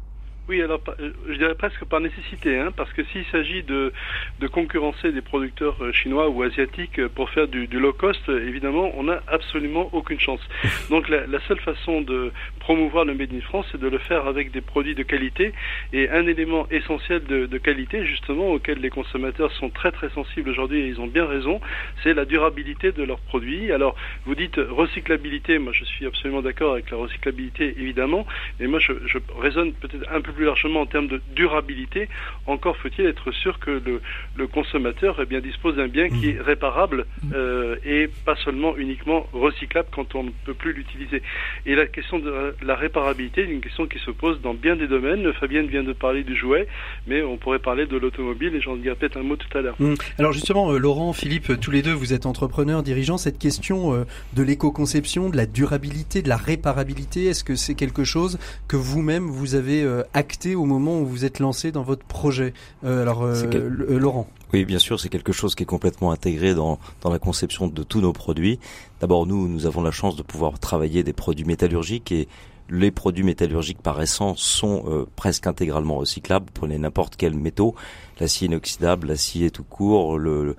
[0.49, 3.93] Oui, alors euh, je dirais presque par nécessité, hein, parce que s'il s'agit de,
[4.39, 8.91] de concurrencer des producteurs euh, chinois ou asiatiques pour faire du, du low cost, évidemment,
[8.95, 10.41] on n'a absolument aucune chance.
[10.89, 12.31] Donc la, la, seule façon de
[12.67, 15.53] promouvoir le Made in France, c'est de le faire avec des produits de qualité.
[15.93, 20.49] Et un élément essentiel de, de qualité, justement, auquel les consommateurs sont très très sensibles
[20.49, 21.61] aujourd'hui, et ils ont bien raison,
[22.03, 23.71] c'est la durabilité de leurs produits.
[23.71, 28.27] Alors, vous dites recyclabilité, moi je suis absolument d'accord avec la recyclabilité, évidemment,
[28.59, 32.09] mais moi je, je raisonne peut-être un peu plus largement en termes de durabilité,
[32.47, 34.01] encore faut-il être sûr que le,
[34.35, 39.25] le consommateur eh bien, dispose d'un bien qui est réparable euh, et pas seulement uniquement
[39.31, 41.21] recyclable quand on ne peut plus l'utiliser.
[41.65, 44.87] Et la question de la réparabilité est une question qui se pose dans bien des
[44.87, 45.31] domaines.
[45.33, 46.67] Fabienne vient de parler du jouet,
[47.07, 49.75] mais on pourrait parler de l'automobile et j'en dirai peut-être un mot tout à l'heure.
[49.79, 49.95] Mmh.
[50.17, 53.17] Alors justement, euh, Laurent, Philippe, tous les deux, vous êtes entrepreneurs, dirigeants.
[53.17, 58.03] Cette question euh, de l'éco-conception, de la durabilité, de la réparabilité, est-ce que c'est quelque
[58.03, 62.05] chose que vous-même vous avez euh, acté au moment où vous êtes lancé dans votre
[62.05, 62.53] projet?
[62.83, 63.67] Euh, Alors, euh, quel...
[63.67, 64.27] Laurent.
[64.53, 67.83] Oui, bien sûr, c'est quelque chose qui est complètement intégré dans, dans la conception de
[67.83, 68.59] tous nos produits.
[69.01, 72.27] D'abord, nous, nous avons la chance de pouvoir travailler des produits métallurgiques et
[72.69, 76.47] les produits métallurgiques par essence sont euh, presque intégralement recyclables.
[76.53, 77.75] Prenez n'importe quel métaux,
[78.19, 80.55] l'acier inoxydable, l'acier tout court, le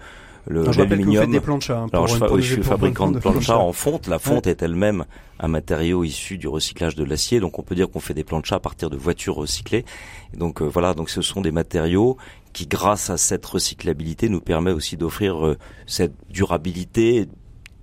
[0.48, 1.30] l'aluminium.
[1.30, 1.78] des planchas.
[1.78, 4.06] Hein, Alors je, oui, je suis fabricant de planchas en fonte.
[4.06, 4.52] La fonte ouais.
[4.52, 5.04] est elle-même
[5.40, 8.56] un matériau issu du recyclage de l'acier, donc on peut dire qu'on fait des planchas
[8.56, 9.84] à partir de voitures recyclées.
[10.34, 12.16] Et donc euh, voilà, donc ce sont des matériaux
[12.52, 17.28] qui, grâce à cette recyclabilité, nous permet aussi d'offrir euh, cette durabilité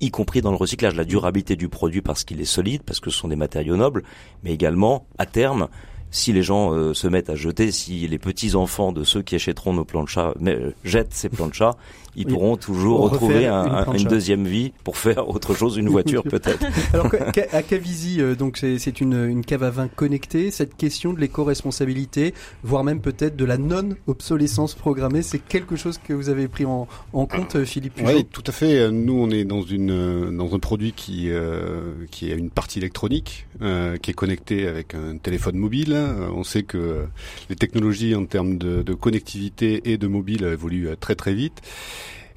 [0.01, 3.09] y compris dans le recyclage, la durabilité du produit parce qu'il est solide, parce que
[3.09, 4.03] ce sont des matériaux nobles,
[4.43, 5.69] mais également, à terme,
[6.11, 9.35] si les gens euh, se mettent à jeter, si les petits enfants de ceux qui
[9.35, 11.75] achèteront nos planchas euh, jettent ces planchas,
[12.15, 12.33] ils oui.
[12.33, 16.23] pourront toujours On retrouver un, un, une deuxième vie pour faire autre chose, une voiture
[16.35, 16.65] peut-être.
[16.93, 17.09] Alors
[17.51, 20.51] à Cavisi, euh, donc c'est une, une cave à vin connectée.
[20.51, 26.13] Cette question de l'éco-responsabilité, voire même peut-être de la non-obsolescence programmée, c'est quelque chose que
[26.13, 28.91] vous avez pris en, en compte, Philippe Pujol Oui, tout à fait.
[28.91, 33.47] Nous, on est dans une dans un produit qui euh, qui a une partie électronique,
[33.61, 35.95] euh, qui est connecté avec un téléphone mobile.
[36.33, 37.05] On sait que
[37.49, 41.61] les technologies en termes de, de connectivité et de mobile évoluent très très vite.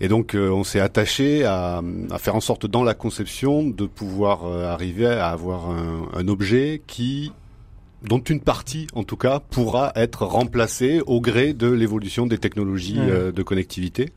[0.00, 1.82] Et donc, euh, on s'est attaché à,
[2.18, 5.70] faire en sorte, dans la conception, de pouvoir euh, arriver à avoir
[6.14, 7.32] un objet qui
[8.02, 12.98] dont une partie, en tout cas, pourra être remplacée au gré de l'évolution des technologies
[12.98, 13.08] mmh.
[13.08, 14.10] euh, de connectivité,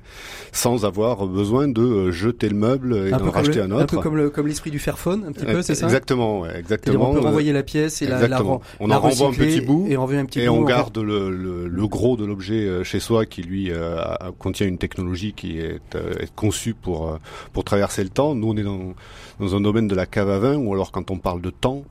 [0.51, 3.83] sans avoir besoin de euh, jeter le meuble et d'en racheter le, un autre.
[3.83, 6.57] Un peu comme le comme l'esprit du Fairphone, un petit peu, c'est ça Exactement, ouais,
[6.57, 7.09] exactement.
[7.09, 8.43] On peut renvoyer la pièce et la, la,
[8.79, 10.97] on la en renvoie un petit bout et on, un petit et bout, on garde
[10.97, 13.99] le, le, le, gros de l'objet euh, chez soi qui lui euh,
[14.37, 17.17] contient une technologie qui est, est conçue pour
[17.53, 18.35] pour traverser le temps.
[18.35, 18.93] Nous, on est dans
[19.39, 21.83] dans un domaine de la cave à vin, ou alors quand on parle de temps,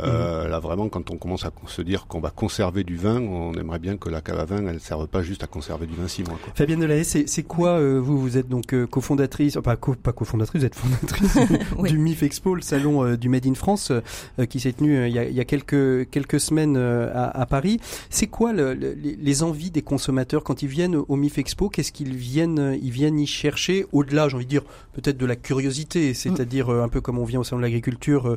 [0.00, 0.50] euh, mmh.
[0.50, 3.78] Là, vraiment, quand on commence à se dire qu'on va conserver du vin, on aimerait
[3.78, 6.08] bien que la cave à vin, elle ne serve pas juste à conserver du vin
[6.08, 6.38] six mois.
[6.42, 6.52] Quoi.
[6.54, 10.60] Fabienne Delahaye, c'est quoi euh, vous Vous êtes donc euh, cofondatrice, pas, co, pas cofondatrice,
[10.60, 11.38] vous êtes fondatrice
[11.78, 11.90] oui.
[11.90, 15.12] du MIF Expo, le salon euh, du Made in France, euh, qui s'est tenu il
[15.12, 17.80] y, a, il, y a, quelques quelques semaines à, à, Paris.
[18.10, 21.68] C'est quoi le, le, les envies des consommateurs quand ils viennent au MIF Expo?
[21.68, 25.36] Qu'est-ce qu'ils viennent Ils viennent y chercher au-delà, j'ai envie de dire, peut-être de la
[25.36, 28.36] curiosité, c'est-à-dire un peu comme on vient au salon de l'agriculture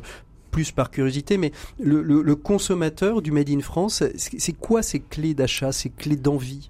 [0.58, 5.70] plus par curiosité, mais le, consommateur du Made in France, c'est quoi ces clés d'achat,
[5.70, 6.68] ces clés d'envie?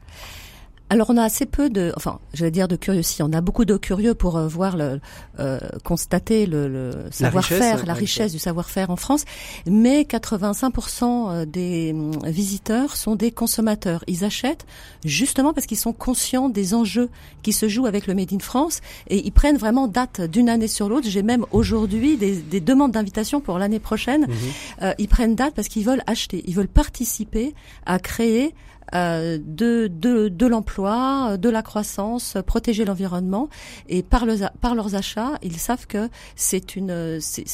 [0.90, 3.02] Alors on a assez peu de, enfin, j'allais dire de curieux.
[3.02, 5.00] Si on a beaucoup de curieux pour euh, voir le,
[5.38, 9.24] euh, constater le, le savoir-faire, la, richesse du savoir-faire en France,
[9.66, 14.02] mais 85% des hum, visiteurs sont des consommateurs.
[14.06, 14.66] Ils achètent
[15.04, 17.10] justement parce qu'ils sont conscients des enjeux
[17.42, 20.68] qui se jouent avec le Made in France et ils prennent vraiment date d'une année
[20.68, 21.08] sur l'autre.
[21.08, 24.22] J'ai même aujourd'hui des, des, demandes d'invitation pour l'année prochaine.
[24.22, 24.34] Mmh.
[24.82, 27.54] Euh, ils prennent date parce qu'ils veulent acheter, ils veulent participer
[27.86, 28.54] à créer
[28.94, 33.48] euh, de, de, de l'emploi, de la croissance, protéger l'environnement.
[33.88, 37.44] Et par, le, par leurs achats, ils savent que c'est une, c'est,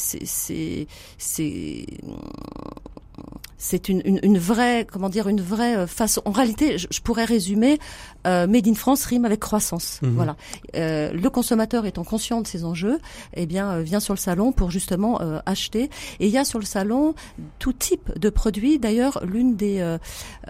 [3.57, 6.21] c'est une, une, une, vraie, comment dire, une vraie façon.
[6.25, 7.79] En réalité, je pourrais résumer
[8.25, 9.99] euh, Made in France rime avec croissance.
[10.01, 10.07] Mmh.
[10.09, 10.35] Voilà.
[10.75, 12.99] Euh, le consommateur étant conscient de ces enjeux,
[13.35, 15.89] eh bien, euh, vient sur le salon pour justement euh, acheter.
[16.19, 17.13] Et il y a sur le salon
[17.59, 18.79] tout type de produits.
[18.79, 19.79] D'ailleurs, l'une des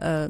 [0.02, 0.28] euh,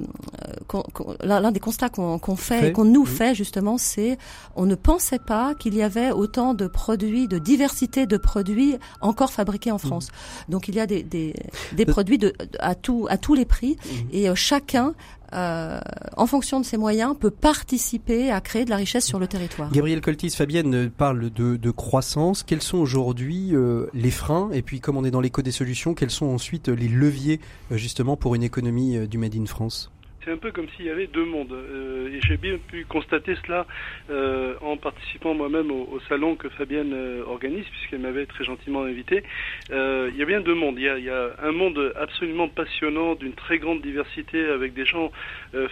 [1.23, 3.07] l'un des constats qu'on qu fait, qu'on nous mmh.
[3.07, 4.17] fait justement, c'est
[4.55, 9.31] on ne pensait pas qu'il y avait autant de produits, de diversité de produits encore
[9.31, 10.09] fabriqués en France.
[10.09, 10.51] Mmh.
[10.51, 11.33] Donc il y a des, des,
[11.73, 13.89] des produits de, à tout à tous les prix mmh.
[14.13, 14.93] et chacun
[15.35, 15.79] euh,
[16.17, 19.71] en fonction de ses moyens, peut participer à créer de la richesse sur le territoire.
[19.71, 22.43] Gabriel Coltis, Fabienne parle de, croissance.
[22.43, 25.93] Quels sont aujourd'hui euh, les freins Et puis, comme on est dans l'éco des solutions,
[25.93, 27.39] quels sont ensuite les leviers
[27.71, 29.91] euh, justement pour une économie du Made in France?
[30.25, 31.53] C'est un peu comme s'il y avait deux mondes.
[31.53, 33.65] Euh, et j'ai bien pu constater cela
[34.09, 39.23] euh, en participant moi-même au, salon que Fabienne euh, organise, puisqu'elle m'avait très gentiment invité.
[39.69, 40.75] il y a bien deux mondes.
[40.77, 44.73] Il y a, il y a un monde absolument passionnant, d'une très grande diversité, avec
[44.73, 45.11] des gens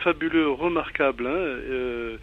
[0.04, 1.28] fabuleux, remarquables.
[1.28, 2.18] Hein,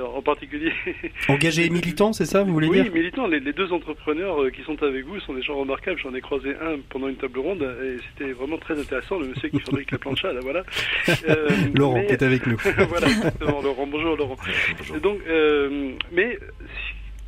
[0.00, 0.72] en particulier.
[1.28, 3.26] Engagés et militants, c'est ça, vous voulez dire Oui, militants.
[3.26, 5.98] Les, les, deux entrepreneurs qui sont avec vous sont des gens remarquables.
[5.98, 9.18] J'en ai croisé un pendant une table ronde et c'était vraiment très intéressant.
[9.18, 10.62] Le monsieur qui fabrique la plancha, là, voilà.
[11.74, 12.56] Laurent qui est avec nous.
[12.88, 13.08] voilà,
[13.40, 13.86] Laurent.
[13.86, 14.36] Bonjour Laurent.
[15.02, 16.38] Donc, euh, mais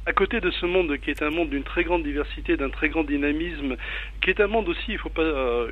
[0.06, 2.88] à côté de ce monde qui est un monde d'une très grande diversité, d'un très
[2.88, 3.76] grand dynamisme,
[4.20, 5.70] qui est un monde aussi, il ne faut pas euh,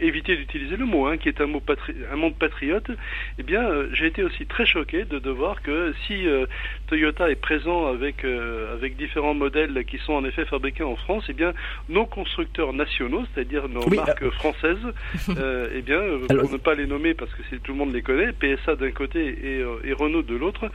[0.00, 1.62] éviter d'utiliser le mot, hein, qui est un, mot
[2.10, 2.90] un monde patriote,
[3.38, 6.46] eh bien, euh, j'ai été aussi très choqué de, de voir que si euh,
[6.90, 11.32] Toyota est présent avec, avec différents modèles qui sont en effet fabriqués en France, eh
[11.32, 11.52] bien,
[11.88, 14.84] nos constructeurs nationaux, c'est-à-dire nos marques françaises,
[15.28, 18.76] eh bien, pour ne pas les nommer parce que tout le monde les connaît, PSA
[18.76, 20.70] d'un côté et, et Renault de l'autre,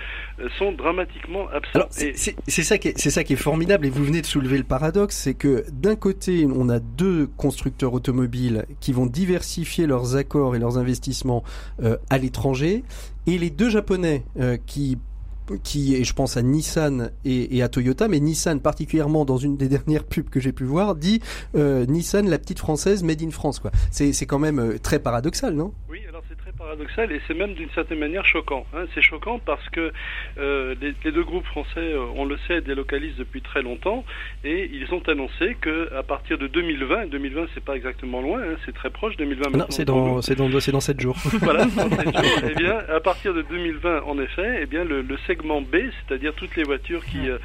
[0.58, 1.88] sont dramatiquement absents.
[1.90, 5.16] C'est ça qui est, ça qui est formidable et vous venez de soulever le paradoxe,
[5.16, 10.60] c'est que d'un côté on a deux constructeurs automobiles qui vont diversifier leurs accords et
[10.60, 11.44] leurs investissements
[11.82, 12.84] euh, à l'étranger
[13.28, 14.98] et les deux japonais euh, qui
[15.64, 19.68] qui et je pense à Nissan et, à Toyota, mais Nissan particulièrement dans une des
[19.76, 21.22] dernières pubs que j'ai pu voir dit
[21.56, 23.72] euh, Nissan la petite française made in France quoi.
[23.92, 25.74] C'est c'est quand même euh, très paradoxal, non?
[26.58, 28.66] Paradoxal et c'est même d'une certaine manière choquant.
[28.74, 28.86] Hein.
[28.94, 29.92] C'est choquant parce que
[30.38, 34.06] euh, les, deux groupes français, euh, on le sait, délocalisent depuis très longtemps
[34.44, 38.56] et ils ont annoncé que à partir de 2020, 2020 c'est pas exactement loin, hein,
[38.66, 39.58] c'est très proche, 2020.
[39.58, 41.18] Non, c'est dans, c'est dans, c'est dans 7 jours.
[41.42, 42.50] voilà, dans 7 jours.
[42.50, 45.76] Eh bien, à partir de 2020, en effet, eh bien le, le segment B,
[46.08, 47.38] c'est-à-dire toutes les voitures qui euh,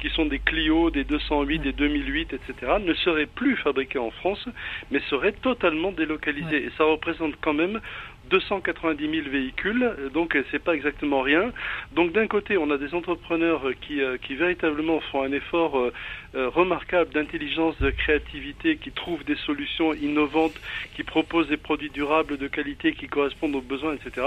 [0.00, 4.46] qui sont des Clio, des 208, des 2008, etc., ne seraient plus fabriquées en France,
[4.90, 6.64] mais seraient totalement délocalisées.
[6.64, 7.80] Et ça représente quand même
[8.30, 11.52] 290 000 véhicules, donc c'est pas exactement rien.
[11.92, 15.92] Donc d'un côté, on a des entrepreneurs qui, euh, qui véritablement font un effort euh,
[16.34, 20.58] euh, remarquable d'intelligence, de créativité, qui trouvent des solutions innovantes,
[20.94, 24.26] qui proposent des produits durables de qualité qui correspondent aux besoins, etc.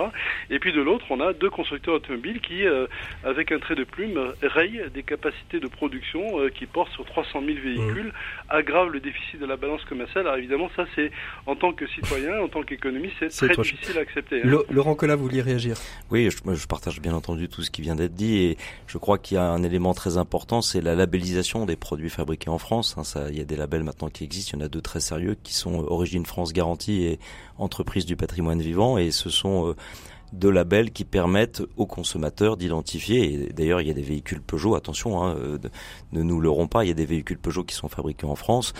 [0.49, 2.63] Et puis de l'autre, on a deux constructeurs automobiles qui,
[3.23, 7.59] avec un trait de plume, rayent des capacités de production qui portent sur 300 000
[7.63, 8.12] véhicules, mmh.
[8.49, 10.25] aggravent le déficit de la balance commerciale.
[10.25, 11.12] Alors évidemment, ça c'est
[11.45, 14.63] en tant que citoyen, en tant qu'économiste, c'est très difficile Hein.
[14.69, 15.78] Laurent Collat, vous vouliez réagir?
[16.12, 19.17] Oui, je, je, partage bien entendu tout ce qui vient d'être dit et je crois
[19.17, 22.95] qu'il y a un élément très important, c'est la labellisation des produits fabriqués en France.
[22.97, 24.82] Hein, ça, il y a des labels maintenant qui existent, il y en a deux
[24.82, 27.19] très sérieux qui sont Origine France Garantie et
[27.58, 29.75] Entreprise du patrimoine vivant et ce sont euh,
[30.33, 33.33] deux labels qui permettent aux consommateurs d'identifier.
[33.33, 35.57] Et d'ailleurs, il y a des véhicules Peugeot, attention, hein, euh,
[36.11, 38.73] ne nous leurrons pas, il y a des véhicules Peugeot qui sont fabriqués en France.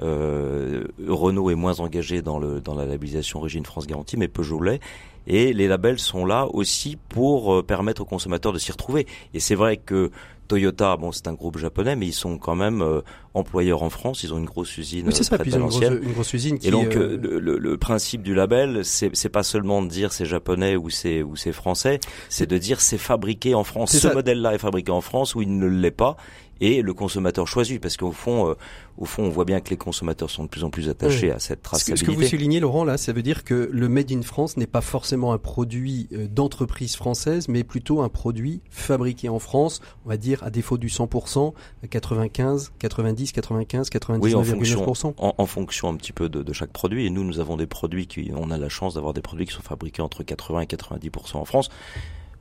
[0.00, 4.60] Euh, Renault est moins engagé dans, le, dans la labellisation Origine France Garantie, mais Peugeot
[4.60, 4.80] l'est.
[5.26, 9.06] Et les labels sont là aussi pour euh, permettre aux consommateurs de s'y retrouver.
[9.34, 10.10] Et c'est vrai que
[10.46, 13.00] Toyota, bon, c'est un groupe japonais, mais ils sont quand même euh,
[13.34, 14.22] employeurs en France.
[14.22, 15.06] Ils ont une grosse usine.
[15.06, 15.38] Oui, c'est ça.
[15.38, 16.58] Puis ils ont une grosse, usine.
[16.58, 20.12] Qui, et donc, euh, le, le, principe du label, c'est, c'est pas seulement de dire
[20.12, 23.96] c'est japonais ou c'est ou c'est français, c'est de dire c'est fabriqué en France.
[23.96, 26.16] Ce modèle-là est fabriqué en France ou il ne l'est pas
[26.60, 28.54] et le consommateur choisit parce qu'au fond, euh,
[28.98, 31.38] au fond, on voit bien que les consommateurs sont de plus en plus attachés à
[31.38, 32.04] cette traçabilité.
[32.06, 34.66] Ce que vous soulignez, Laurent, là, ça veut dire que le Made in France n'est
[34.66, 40.08] pas forcément un produit euh, d'entreprise française, mais plutôt un produit fabriqué en France, on
[40.08, 41.52] va dire à défaut du 100%,
[41.90, 44.18] 95, 90, 95, 99,9%.
[44.20, 47.06] Oui, en fonction, en, fonction un petit peu de, de, chaque produit.
[47.06, 49.52] Et nous, nous avons des produits qui, on a la chance d'avoir des produits qui
[49.52, 51.70] sont fabriqués entre 80 et 90% en France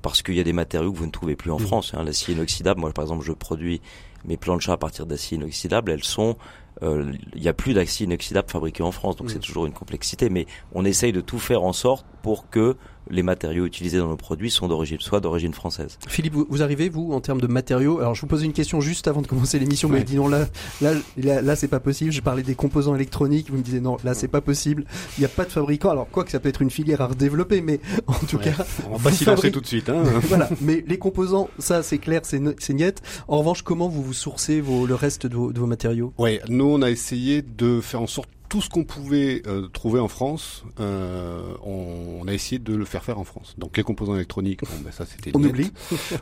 [0.05, 1.65] parce qu'il y a des matériaux que vous ne trouvez plus en mmh.
[1.65, 1.93] France.
[1.95, 2.03] Hein.
[2.03, 3.81] L'acier inoxydable, moi par exemple, je produis
[4.23, 6.37] mes planchas à partir d'acier inoxydable, elles sont
[6.83, 9.31] euh, il n'y a plus d'acier inoxydable fabriqué en France, donc mmh.
[9.31, 12.77] c'est toujours une complexité, mais on essaye de tout faire en sorte pour que
[13.09, 15.97] les matériaux utilisés dans nos produits sont d'origine, soit d'origine française.
[16.07, 17.99] Philippe, vous, arrivez, vous, en termes de matériaux?
[17.99, 20.45] Alors, je vous posais une question juste avant de commencer l'émission, mais dit non, là,
[20.81, 22.11] là, là, c'est pas possible.
[22.11, 24.85] Je parlais des composants électroniques, vous me disiez non, là, c'est pas possible.
[25.17, 25.91] Il n'y a pas de fabricant.
[25.91, 28.53] Alors, quoi que ça peut être une filière à redévelopper, mais en tout cas.
[28.89, 30.03] On va pas s'y lancer tout de suite, hein.
[30.23, 30.49] voilà.
[30.61, 33.01] Mais les composants, ça, c'est clair, c'est net.
[33.27, 36.13] En revanche, comment vous vous sourcez vos, le reste de vos, de vos matériaux?
[36.17, 39.99] Ouais, nous, on a essayé de faire en sorte tout ce qu'on pouvait euh, trouver
[39.99, 43.53] en France, euh, on, a essayé de le faire faire en France.
[43.57, 45.73] Donc les composants électroniques, bon, ben ça c'était on oublie.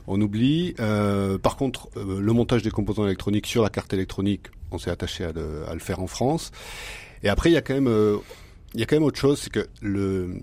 [0.07, 0.73] on oublie.
[0.79, 5.25] Euh, par contre, le montage des composants électroniques sur la carte électronique, on s'est attaché
[5.25, 6.49] à, à, le faire en France.
[7.21, 8.19] Et après, il y a quand même
[8.73, 10.41] il y a quand même autre chose, c'est que le,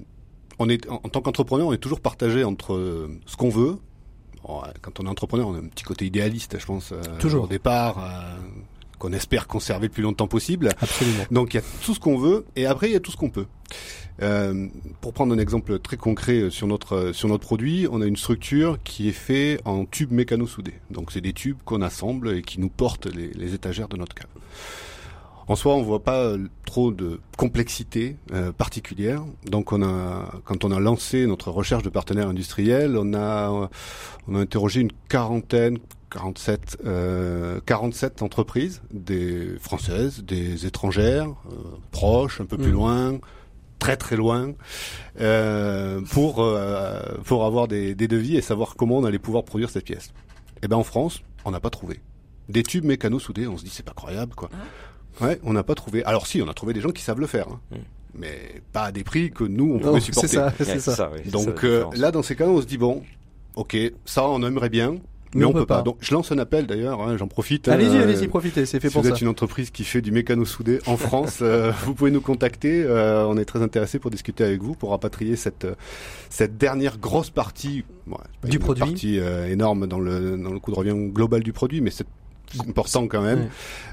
[0.61, 3.79] on est en, tant qu'entrepreneur, on est toujours partagé entre ce qu'on veut.
[4.81, 6.95] quand on est entrepreneur, on a un petit côté idéaliste, je pense.
[7.19, 7.97] toujours au départ
[9.01, 10.69] qu'on espère conserver le plus longtemps possible.
[10.81, 11.25] Absolument.
[11.33, 13.17] Donc il y a tout ce qu'on veut et après il y a tout ce
[13.17, 13.47] qu'on peut.
[14.23, 14.69] Euh,
[15.01, 18.79] pour prendre un exemple très concret sur notre sur notre produit, on a une structure
[18.85, 20.75] qui est faite en tubes mécano-soudés.
[20.91, 24.15] Donc c'est des tubes qu'on assemble et qui nous portent les, les, étagères de notre
[24.15, 24.29] cave.
[25.51, 26.35] En soi, on voit pas
[26.65, 29.25] trop de complexité euh, particulière.
[29.47, 33.69] Donc, on a, quand on a lancé notre recherche de partenaires industriels, on a,
[34.29, 35.79] on a interrogé une quarantaine,
[36.11, 41.57] 47, euh, 47 entreprises, des françaises, des étrangères, euh,
[41.91, 42.75] proches, un peu plus mmh.
[42.75, 43.19] loin,
[43.81, 44.53] très très loin,
[45.21, 49.71] euh, pour euh, pour avoir des, des, devis et savoir comment on allait pouvoir produire
[49.71, 50.13] cette pièce.
[50.59, 51.99] Et eh ben en France, on n'a pas trouvé
[52.51, 53.47] des tubes mécano soudés.
[53.47, 54.51] On se dit c'est pas croyable quoi.
[55.21, 56.05] Ouais, on n'a pas trouvé.
[56.05, 57.49] Alors si, on a trouvé des gens qui savent le faire.
[57.49, 57.61] Hein.
[57.71, 57.77] Mmh.
[58.15, 60.29] Mais pas à des prix que nous on pouvait supporter.
[60.29, 61.11] C'est ça, c'est ça.
[61.31, 63.03] Donc euh, là, dans ces cas, on se dit bon,
[63.55, 64.97] ok, ça on aimerait bien,
[65.35, 65.83] mais, on, peut pas.
[65.83, 67.69] Donc je lance un appel d'ailleurs, hein, j'en profite.
[67.69, 69.09] Allez-y, euh, allez-y, profitez, c'est fait si pour ça.
[69.09, 72.11] Si vous êtes une entreprise qui fait du mécano soudé en France, euh, vous pouvez
[72.11, 72.83] nous contacter.
[72.83, 75.67] Euh, on est très intéressé pour discuter avec vous, pour rapatrier cette
[76.31, 77.85] cette dernière grosse partie
[78.45, 81.91] du produit, partie énorme dans le dans le coût de revient global du produit, mais
[81.91, 82.09] cette
[82.59, 83.49] important quand même.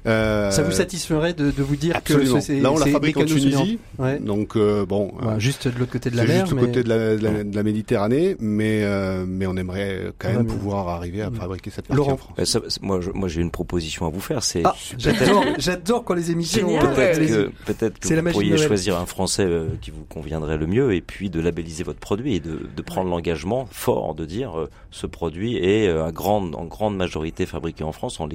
[0.05, 2.35] Euh, ça vous satisferait de, de vous dire absolument.
[2.35, 4.19] que c'est là on la fabrique en Tunisie, ouais.
[4.19, 6.61] donc euh, bon, euh, juste de l'autre côté de la mer, juste mais...
[6.61, 10.45] côté de la, de, la, de la, Méditerranée, mais euh, mais on aimerait quand même
[10.45, 12.13] pouvoir arriver à fabriquer cette partie Laurent.
[12.13, 12.43] en France.
[12.43, 14.43] Ça, moi, je, moi j'ai une proposition à vous faire.
[14.43, 16.67] C'est ah, j'adore, j'adore quand les émissions.
[16.79, 20.93] Peut-être que, peut-être que vous pourriez choisir un Français euh, qui vous conviendrait le mieux,
[20.93, 25.05] et puis de labelliser votre produit et de, de prendre l'engagement fort de dire ce
[25.05, 28.27] produit est à grande en grande majorité fabriqué en France, en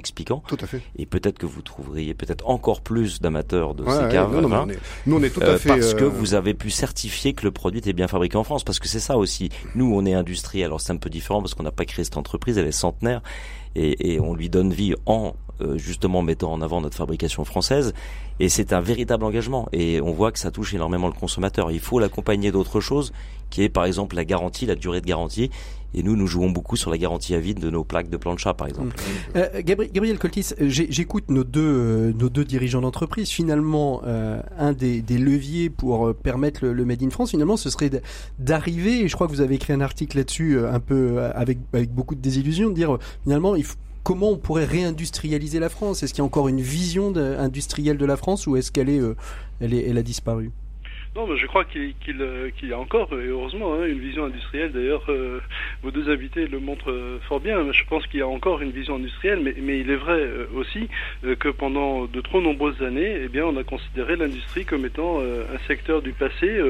[0.47, 4.33] Tout à fait et peut-être que vous trouveriez peut-être encore plus d'amateurs de ces caves.
[4.33, 4.67] Non, non,
[5.07, 7.45] nous, on est tout à euh, fait parce que euh, vous avez pu certifier que
[7.45, 9.51] le produit était bien fabriqué en France, parce que c'est ça aussi.
[9.75, 12.17] Nous, on est industriel, alors c'est un peu différent parce qu'on n'a pas créé cette
[12.17, 13.23] entreprise, elle est centenaire
[13.75, 17.95] et, on lui donne vie en euh, justement mettant en avant notre fabrication française.
[18.41, 19.69] Et c'est un véritable engagement.
[19.73, 21.71] Et on voit que ça touche énormément le consommateur.
[21.71, 23.13] Il faut l'accompagner d'autres choses,
[23.51, 25.51] qui est par exemple la garantie, la durée de garantie.
[25.95, 28.55] Et nous, nous jouons beaucoup sur la garantie à vide de nos plaques de plancha,
[28.55, 28.97] par exemple.
[28.97, 29.37] Mmh.
[29.37, 33.29] Euh, Gabriel Coltis, j'écoute nos deux, euh, nos deux dirigeants d'entreprise.
[33.29, 37.91] Finalement, euh, un des, leviers pour euh, permettre le, Made in France, finalement, ce serait
[38.39, 41.93] d'arriver, et je crois que vous avez écrit un article là-dessus, un peu avec, avec
[41.93, 43.55] beaucoup de désillusions, de dire finalement,
[44.03, 46.03] comment on pourrait réindustrialiser la France?
[46.03, 49.01] Est-ce qu'il y a encore une vision industrielle de la France ou est-ce qu'elle est,
[49.01, 49.17] euh,
[49.61, 50.51] elle est, elle a disparu?
[51.15, 54.73] Non, mais je crois qu'il euh, y a encore, et heureusement, hein, une vision industrielle.
[54.73, 55.41] D'ailleurs, euh,
[55.83, 57.71] vos deux invités le montrent euh, fort bien.
[57.71, 60.89] Je pense qu'il y a encore une vision industrielle, mais, mais il est vrai aussi
[61.39, 65.59] que pendant de trop nombreuses années, eh bien, on a considéré l'industrie comme étant un
[65.67, 66.61] secteur du passé.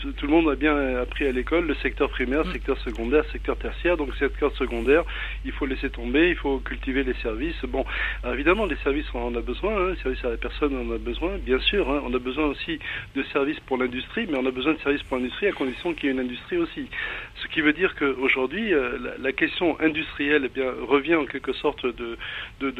[0.00, 2.52] tout le monde a bien appris à l'école le secteur primaire, mm.
[2.52, 3.96] secteur secondaire, secteur tertiaire.
[3.96, 5.04] Donc, secteur secondaire,
[5.44, 7.64] il faut laisser tomber, il faut cultiver les services.
[7.68, 7.84] Bon,
[8.26, 9.76] évidemment, les services, on en a besoin.
[9.76, 11.88] Hein, les services à la personne, on en a besoin, bien sûr.
[11.90, 12.78] Hein, on a besoin aussi
[13.14, 16.06] de services pour l'industrie, mais on a besoin de services pour l'industrie à condition qu'il
[16.06, 16.88] y ait une industrie aussi.
[17.36, 21.84] Ce qui veut dire qu'aujourd'hui, euh, la, la, question industrielle eh revient en quelque sorte
[21.84, 22.16] de,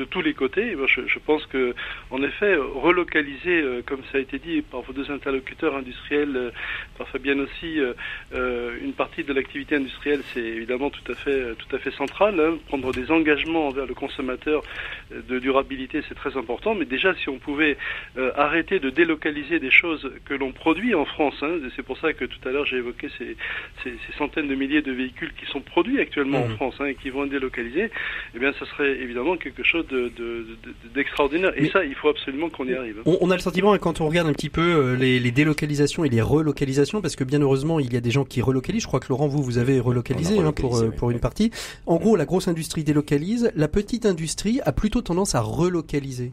[0.05, 0.75] tous les côtés.
[0.87, 1.75] Je, je, pense que,
[2.11, 6.51] en effet, relocaliser, euh, comme ça a été dit par vos deux interlocuteurs industriels, euh,
[6.97, 7.79] par Fabienne aussi,
[8.33, 12.41] une partie de l'activité industrielle, c'est évidemment tout à fait, tout à fait central.
[12.41, 12.59] Hein.
[12.69, 14.63] Prendre des engagements envers le consommateur
[15.11, 16.75] de durabilité, c'est très important.
[16.75, 17.77] Mais déjà, si on pouvait
[18.37, 21.35] arrêter de délocaliser des choses que l'on produit, en France.
[21.43, 21.59] Hein.
[21.77, 23.37] C'est pour ça que tout à l'heure j'ai évoqué ces,
[23.83, 26.57] ces, ces, centaines de milliers de véhicules qui sont produits actuellement en mmh.
[26.57, 27.91] France hein, et qui vont être délocalisés.
[28.35, 29.87] Eh bien, ça serait évidemment quelque chose
[30.95, 31.53] d'extraordinaire.
[31.53, 33.03] De, de, et ça, il faut absolument qu'on y arrive.
[33.07, 35.31] On, on, a le sentiment, hein, quand on regarde un petit peu euh, les, les,
[35.31, 38.83] délocalisations et les relocalisations, parce que bien heureusement, il y a des gens qui relocalisent.
[38.83, 41.51] Je crois que Laurent, vous, vous avez relocalisé, hein, pour, euh, pour une partie.
[41.87, 43.53] En gros, la grosse industrie délocalise.
[43.55, 46.33] La petite industrie a plutôt tendance à relocaliser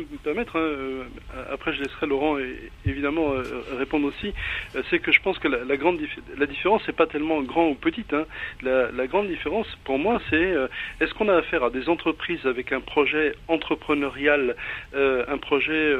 [0.00, 1.04] me permettre, hein, euh,
[1.52, 2.36] après je laisserai Laurent
[2.84, 3.42] évidemment euh,
[3.76, 4.32] répondre aussi,
[4.74, 6.00] euh, c'est que je pense que la, grande
[6.36, 8.12] la différence c'est pas tellement grand ou petite.
[8.12, 8.26] Hein.
[8.62, 10.54] La, grande différence pour moi c'est
[11.00, 14.56] est-ce qu'on a affaire à des entreprises avec un projet entrepreneurial,
[14.94, 15.94] un projet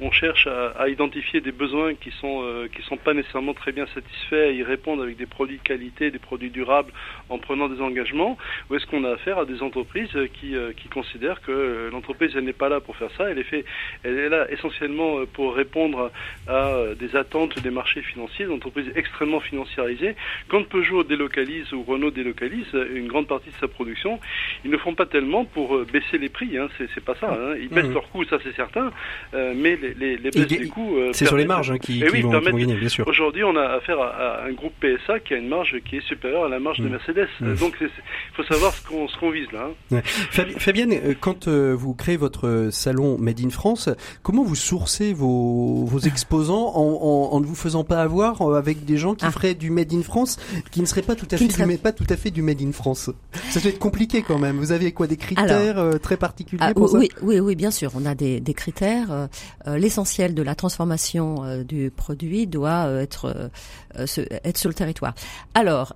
[0.00, 3.86] où on cherche à, identifier des besoins qui sont qui sont pas nécessairement très bien
[3.86, 6.92] satisfaits, à y répondre avec des produits de qualité, des produits durables,
[7.28, 8.38] en prenant des engagements,
[8.70, 12.52] ou est-ce qu'on a affaire à des entreprises qui qui considèrent que l'entreprise elle n'est
[12.52, 13.64] pas là pour faire ça elle effet,
[14.02, 16.10] elle est là essentiellement pour répondre
[16.48, 20.14] à des attentes des marchés financiers, des entreprises extrêmement financiarisées.
[20.48, 24.18] Quand Peugeot délocalise ou Renault délocalise une grande partie de sa production,
[24.64, 26.56] ils ne font pas tellement pour baisser les prix.
[26.56, 26.68] Hein.
[26.78, 27.32] C'est pas ça.
[27.32, 27.54] Hein.
[27.60, 27.94] Ils baissent mmh.
[27.94, 28.90] leurs coûts, ça c'est certain,
[29.32, 30.96] mais les, les, les baisses des coûts.
[31.12, 33.06] c'est sur les marges hein, qui, qui, vont, gagner, bien sûr.
[33.06, 36.44] Aujourd'hui, on a affaire à, un groupe PSA qui a une marge qui est supérieure
[36.44, 36.90] à la marge de mmh.
[36.90, 37.28] Mercedes.
[37.40, 37.54] Mmh.
[37.54, 37.88] Donc, il
[38.34, 39.70] faut savoir ce qu'on vise là.
[39.92, 40.00] Hein.
[40.58, 43.88] Fabienne, euh, quand euh, vous créez votre salon Made in France,
[44.22, 48.84] comment vous sourcez vos, vos exposants en, en, ne vous faisant pas avoir euh, avec
[48.84, 49.30] des gens qui ah.
[49.30, 50.36] feraient du Made in France,
[50.70, 52.72] qui ne seraient pas tout à fait du, pas tout à fait du Made in
[52.72, 53.10] France?
[53.50, 54.58] Ça doit être compliqué quand même.
[54.58, 57.24] Vous avez quoi des critères très particuliers ah, pour oui, ça?
[57.24, 57.92] oui, oui, bien sûr.
[57.94, 59.28] On a des, des critères.
[59.66, 63.50] L'essentiel de la transformation du produit doit être
[63.96, 65.14] être sur le territoire.
[65.54, 65.94] Alors,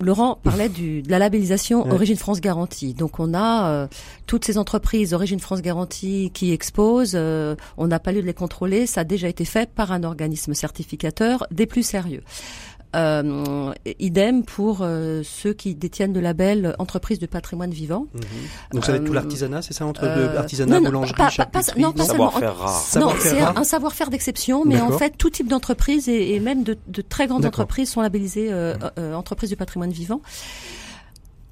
[0.00, 2.94] Laurent parlait du, de la labellisation Origine France Garantie.
[2.94, 3.86] Donc on a euh,
[4.26, 7.14] toutes ces entreprises Origine France Garantie qui exposent.
[7.14, 8.86] Euh, on n'a pas lieu de les contrôler.
[8.86, 12.22] Ça a déjà été fait par un organisme certificateur des plus sérieux.
[12.94, 18.06] Euh, idem pour euh, ceux qui détiennent le label entreprise de patrimoine vivant.
[18.14, 18.20] Mhm.
[18.72, 21.60] Donc ça va être tout euh, l'artisanat, c'est ça entre euh, artisanat, boulangerie, pas, pas,
[21.76, 22.82] non, pas savoir-faire rare.
[23.00, 26.76] Non, c'est un, savoir-faire d'exception, mais en fait tout type d'entreprise et, et, même de,
[26.86, 28.74] de très grandes entreprises sont labellisées euh,
[29.14, 30.20] entreprises du patrimoine vivant.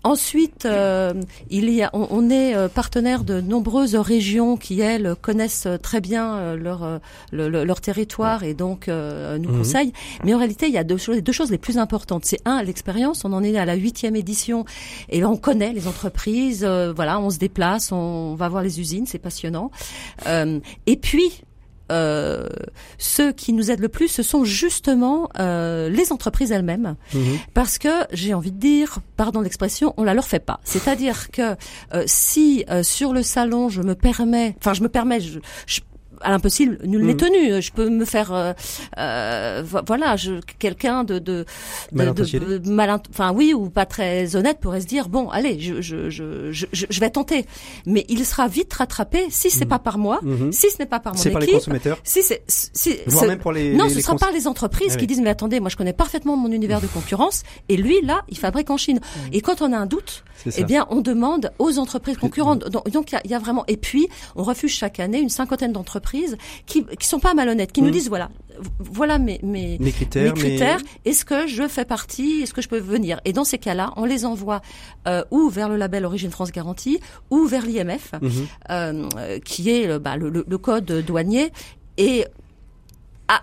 [0.04, 1.14] Ensuite, euh,
[1.48, 6.36] il y a, on, est euh, partenaire de nombreuses régions qui elles connaissent très bien
[6.36, 7.00] euh, leur
[7.32, 9.58] leur territoire et donc nous mhm.
[9.58, 9.92] conseillent.
[10.24, 12.24] Mais en réalité, il y a deux choses, deux choses les plus importantes.
[12.24, 13.24] C'est un, l'expérience.
[13.24, 14.64] On en est à la huitième édition
[15.08, 16.64] et on connaît les entreprises.
[16.64, 19.70] voilà, on se déplace, on va voir les usines, c'est passionnant.
[20.26, 21.42] et puis
[21.92, 22.48] euh,
[22.98, 27.38] ceux qui nous aident le plus, ce sont justement euh, les entreprises elles-mêmes, mhm.
[27.54, 30.60] parce que j'ai envie de dire, pardon l'expression, on la leur fait pas.
[30.64, 31.54] C'est-à-dire que
[31.94, 35.80] euh, si sur le salon je me permets, enfin je me permets, je, je
[36.22, 37.16] à l'impossible, nul n'est mm.
[37.16, 37.62] tenu.
[37.62, 38.52] Je peux me faire, euh,
[38.98, 40.16] euh voilà,
[40.58, 41.44] quelqu'un de de,
[41.92, 46.10] de, mal, enfin oui, ou pas très honnête pourrait se dire bon, allez, je je
[46.10, 47.46] je je, je vais tenter,
[47.86, 49.68] mais il sera vite rattrapé si c'est mm.
[49.68, 50.52] pas par moi, mm-hmm.
[50.52, 53.52] si ce n'est pas par mon équipe, par les consommateurs, si c'est, si, même pour
[53.52, 55.92] les non, ce sera par les entreprises ah qui disent mais attendez, moi je connais
[55.92, 58.98] parfaitement mon univers de concurrence et lui là, il fabrique en Chine.
[58.98, 59.18] Mm.
[59.32, 62.68] Et quand on a un doute, eh bien, on demande aux entreprises concurrentes.
[62.68, 63.64] Donc, il y, a vraiment.
[63.68, 66.36] Et puis, on refuse chaque année une cinquantaine d'entreprises
[66.66, 67.92] qui qui sont pas malhonnêtes, qui nous mm.
[67.92, 68.30] disent voilà,
[68.78, 70.34] voilà mes mes, mes critères.
[70.34, 70.80] critères.
[71.04, 73.20] Est-ce que je fais partie Est-ce que je peux venir?
[73.24, 74.62] Et dans ces cas-là, on les envoie
[75.08, 78.46] euh, ou vers le label Origine France Garantie ou vers l'IMF, mm-hmm.
[78.70, 81.52] euh, qui est bah, le, le, code douanier.
[81.98, 82.24] Et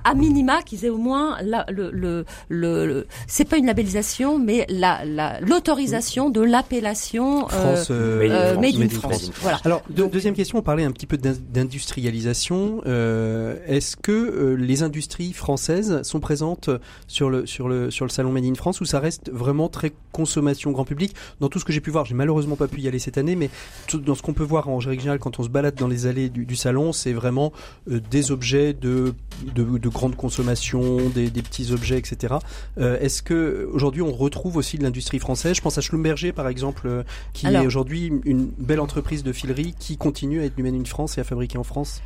[0.03, 4.65] à, minima qu'ils aient au moins la, le, le, le, c'est pas une labellisation, mais
[4.69, 9.31] la, l'autorisation de l'appellation euh, euh, Made, in France.
[9.41, 9.59] Voilà.
[9.63, 12.81] Alors deuxième question, on parlait un petit peu d'industrialisation.
[12.85, 16.69] Euh, est-ce que euh, les industries françaises sont présentes
[17.07, 19.91] sur le sur le sur le salon Made in France ou ça reste vraiment très
[20.11, 21.15] consommation grand public?
[21.39, 23.35] Dans tout ce que j'ai pu voir, j'ai malheureusement pas pu y aller cette année,
[23.35, 23.49] mais
[23.93, 26.45] dans ce qu'on peut voir en général quand on se balade dans les allées du,
[26.45, 27.51] du salon, c'est vraiment
[27.87, 29.13] des objets de,
[29.55, 32.35] de de grande consommation, des, petits objets, etc.
[32.77, 35.55] Euh, est-ce que aujourd'hui on retrouve aussi de l'industrie française?
[35.55, 37.03] Je pense à Schlumberger par exemple, euh,
[37.33, 41.17] qui est aujourd'hui une belle entreprise de filerie qui continue à être humaine une France
[41.17, 42.01] et à fabriquer en France.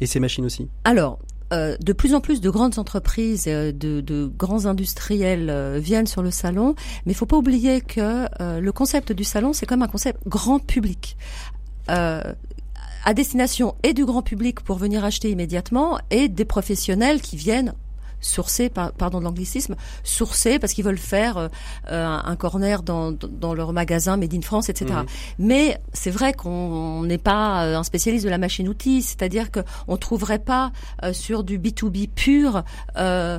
[0.00, 0.68] Et ses machines aussi.
[0.84, 1.18] Alors,
[1.52, 6.76] euh, de plus en plus de grandes entreprises, de, grands industriels viennent sur le salon,
[7.04, 8.26] mais il faut pas oublier que
[8.60, 11.16] le concept du salon, c'est comme un concept grand public
[13.08, 17.72] à destination et du grand public pour venir acheter immédiatement et des professionnels qui viennent
[18.20, 21.48] sourcés, pardon de l'anglicisme, sourcés parce qu'ils veulent faire
[21.90, 24.94] euh, un corner dans, dans leur magasin Made in France, etc.
[25.38, 30.38] Mais c'est vrai qu'on n'est pas euh, un spécialiste de la machine-outil, c'est-à-dire qu'on trouverait
[30.38, 32.62] pas euh, sur du B2B pur
[32.96, 33.38] euh,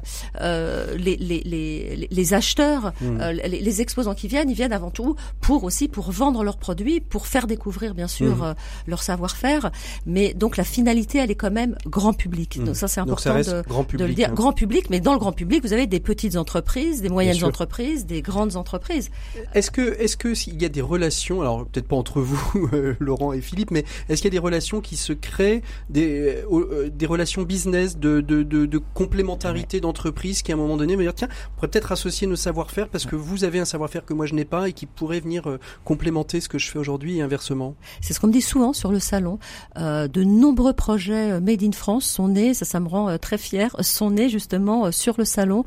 [0.98, 3.20] les, les, les, les, acheteurs, mhm.
[3.32, 7.00] les, les, exposants qui viennent, ils viennent avant tout pour aussi pour vendre leurs produits,
[7.00, 8.56] pour faire découvrir bien sûr mhm.
[8.88, 9.72] leur savoir-faire,
[10.06, 12.64] mais donc la finalité elle est quand même grand public.
[12.64, 14.30] Donc ça c'est important de, grand public, de, le dire.
[14.30, 14.34] Hein.
[14.34, 18.06] Grand public mais dans le grand public, vous avez des petites entreprises, des moyennes entreprises,
[18.06, 19.10] des grandes entreprises.
[19.54, 22.96] Est-ce que, est-ce que s'il y a des relations, alors peut-être pas entre vous, euh,
[23.00, 26.68] Laurent et Philippe, mais est-ce qu'il y a des relations qui se créent, des, euh,
[26.72, 30.96] euh, des relations business, de, de, de, de complémentarité d'entreprises qui à un moment donné
[30.96, 34.06] me dire tiens, on pourrait peut-être associer nos savoir-faire parce que vous avez un savoir-faire
[34.06, 37.18] que moi je n'ai pas et qui pourrait venir complémenter ce que je fais aujourd'hui
[37.18, 37.76] et inversement.
[38.02, 39.40] C'est ce qu'on me dit souvent sur le salon.
[39.78, 43.76] Euh, de nombreux projets made in France sont nés, ça, ça me rend très fier,
[43.82, 45.64] sont nés justement justement sur le salon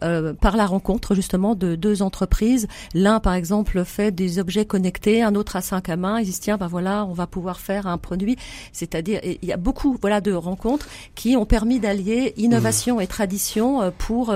[0.00, 2.68] par la rencontre justement de deux entreprises.
[2.94, 6.20] L'un par exemple fait des objets connectés, un autre a cinq à main.
[6.20, 8.36] Ils disent tiens ben voilà on va pouvoir faire un produit.
[8.72, 13.92] C'est-à-dire il y a beaucoup voilà de rencontres qui ont permis d'allier innovation et tradition
[13.98, 14.32] pour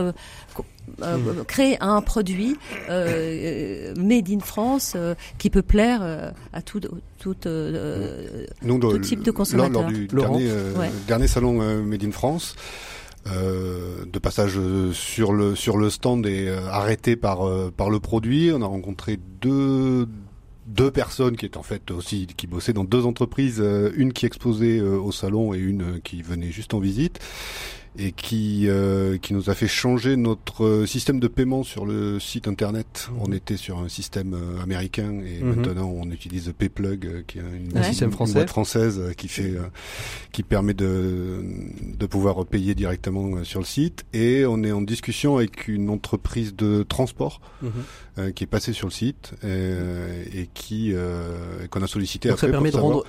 [1.02, 1.44] euh, hmm.
[1.44, 2.56] créer un produit
[2.88, 6.02] euh, made in France euh, qui peut plaire
[6.52, 6.80] à tout,
[7.18, 9.82] tout, type de consommateur.
[9.82, 10.50] Lors, du dernier,
[11.06, 12.56] dernier, salon Made in France,
[13.26, 14.58] de passage
[14.92, 17.40] sur le sur le stand et arrêté par
[17.72, 20.08] par le produit, on a rencontré deux
[20.66, 23.62] deux personnes qui étaient en fait aussi qui bossaient dans deux entreprises,
[23.94, 27.20] une qui exposait au salon et une qui venait juste en visite
[27.98, 32.46] et qui euh, qui nous a fait changer notre système de paiement sur le site
[32.46, 33.08] internet.
[33.10, 33.18] Mhm.
[33.20, 35.56] On était sur un système euh, américain et mhm.
[35.56, 38.34] maintenant on utilise PayPlug euh, qui est une, système français.
[38.34, 39.54] boîte française qui fait
[40.30, 41.42] qui permet de
[41.82, 46.54] de pouvoir payer directement sur le site et on est en discussion avec une entreprise
[46.54, 48.32] de transport mhm.
[48.32, 50.94] qui est passée sur le site et, et qui
[51.70, 53.04] qu'on a sollicité Donc après ça permet de rendre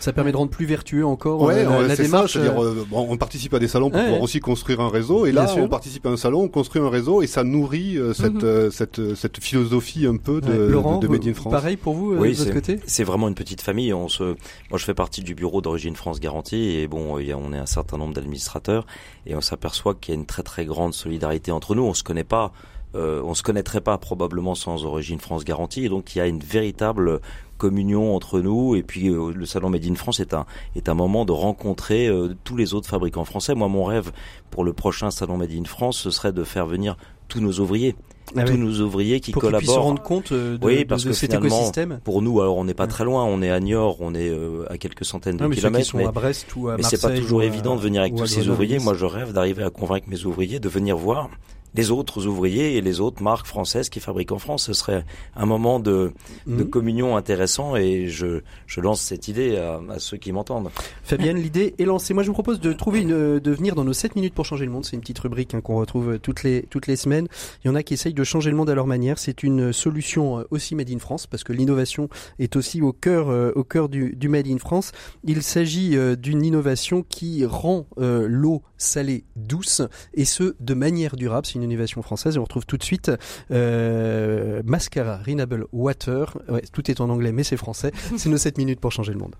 [0.00, 2.36] ça permet de rendre plus vertueux encore ouais, euh, la démarche.
[2.36, 5.32] dire, euh, bon, on participe à des salons pour pouvoir aussi construire un réseau, et
[5.32, 8.42] là, on participe à un salon, on construit un réseau, et ça nourrit euh, cette,
[8.42, 8.70] mhm.
[8.70, 11.52] cette, cette philosophie un peu de, Laurent, de, Made in France.
[11.52, 12.80] Pareil pour vous, oui, de votre côté?
[12.86, 13.92] C'est vraiment une petite famille.
[13.92, 17.32] On se, moi, je fais partie du bureau d'origine France Garantie, et bon, il y
[17.32, 18.86] a, on est un certain nombre d'administrateurs,
[19.26, 21.82] et on s'aperçoit qu'il y a une très très grande solidarité entre nous.
[21.82, 22.52] On se connaît pas.
[22.96, 26.26] Euh, on se connaîtrait pas probablement sans Origine France Garantie, et donc il y a
[26.26, 27.20] une véritable
[27.56, 28.76] communion entre nous.
[28.76, 32.06] Et puis euh, le salon Made in France est un est un moment de rencontrer
[32.06, 33.54] euh, tous les autres fabricants français.
[33.54, 34.12] Moi, mon rêve
[34.50, 36.96] pour le prochain salon Made in France, ce serait de faire venir
[37.28, 37.96] tous nos ouvriers.
[38.34, 39.66] Ah tous nos ouvriers qui pour collaborent.
[39.66, 42.00] Pour se rendre compte de, oui, parce que cet écosystème.
[42.02, 44.64] Pour nous, alors on n'est pas très loin, on est à Niort, on est euh,
[44.68, 45.96] à quelques centaines de non, mais kilomètres.
[45.96, 48.48] mais, à Brest ou à mais c'est pas toujours évident de venir avec tous ces
[48.48, 48.78] ouvriers.
[48.78, 51.30] Moi, je rêve d'arriver à convaincre mes ouvriers de venir voir
[51.76, 54.64] les autres ouvriers et les autres marques françaises qui fabriquent en France.
[54.64, 55.04] Ce serait
[55.34, 56.12] un moment de,
[56.46, 56.70] de mhm.
[56.70, 60.70] communion intéressant et je, je lance cette idée à, à ceux qui m'entendent.
[61.02, 62.14] Fabienne, l'idée est lancée.
[62.14, 64.64] Moi, je vous propose de trouver une, de venir dans nos 7 minutes pour changer
[64.64, 64.84] le monde.
[64.84, 67.28] C'est une petite rubrique hein, qu'on retrouve toutes les, toutes les semaines.
[67.64, 69.18] Il y en a qui essayent de changer le monde à leur manière.
[69.18, 72.08] C'est une solution euh, aussi made in France parce que l'innovation
[72.38, 74.92] est aussi au cœur, euh, au cœur du, du made in France.
[75.24, 79.82] Il s'agit euh, d'une innovation qui rend l'eau salée douce
[80.14, 81.46] et ce de manière durable.
[81.46, 83.10] C'est une innovation française et on retrouve tout de suite
[83.50, 86.38] euh, Mascara Renable Water.
[86.48, 87.92] Ouais, tout est en anglais mais c'est français.
[88.16, 89.34] C'est nos 7 minutes pour changer le monde.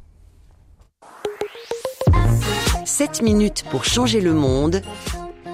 [2.85, 4.83] 7 minutes pour changer le monde.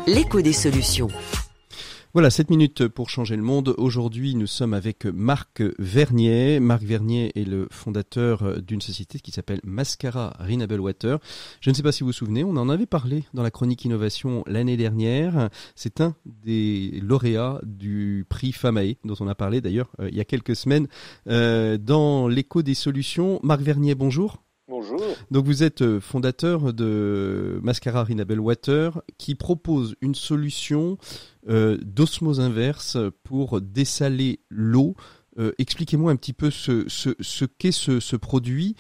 [0.06, 1.08] L'écho des solutions.
[2.14, 3.74] Voilà, 7 minutes pour changer le monde.
[3.78, 6.60] Aujourd'hui, nous sommes avec Marc Vernier.
[6.60, 11.20] Marc Vernier est le fondateur d'une société qui s'appelle Mascara Renable Water.
[11.62, 13.86] Je ne sais pas si vous vous souvenez, on en avait parlé dans la chronique
[13.86, 15.48] innovation l'année dernière.
[15.74, 20.20] C'est un des lauréats du prix FAMAE, dont on a parlé d'ailleurs euh, il y
[20.20, 20.88] a quelques semaines
[21.28, 23.40] euh, dans l'écho des solutions.
[23.42, 24.42] Marc Vernier, bonjour.
[24.72, 25.02] Bonjour.
[25.30, 30.96] Donc vous êtes euh, fondateur de Mascara Renable Water qui propose une solution
[31.46, 34.94] euh, d'osmose inverse pour dessaler l'eau.
[35.38, 38.74] Euh, expliquez-moi un petit peu ce, ce, qu'est ce, produit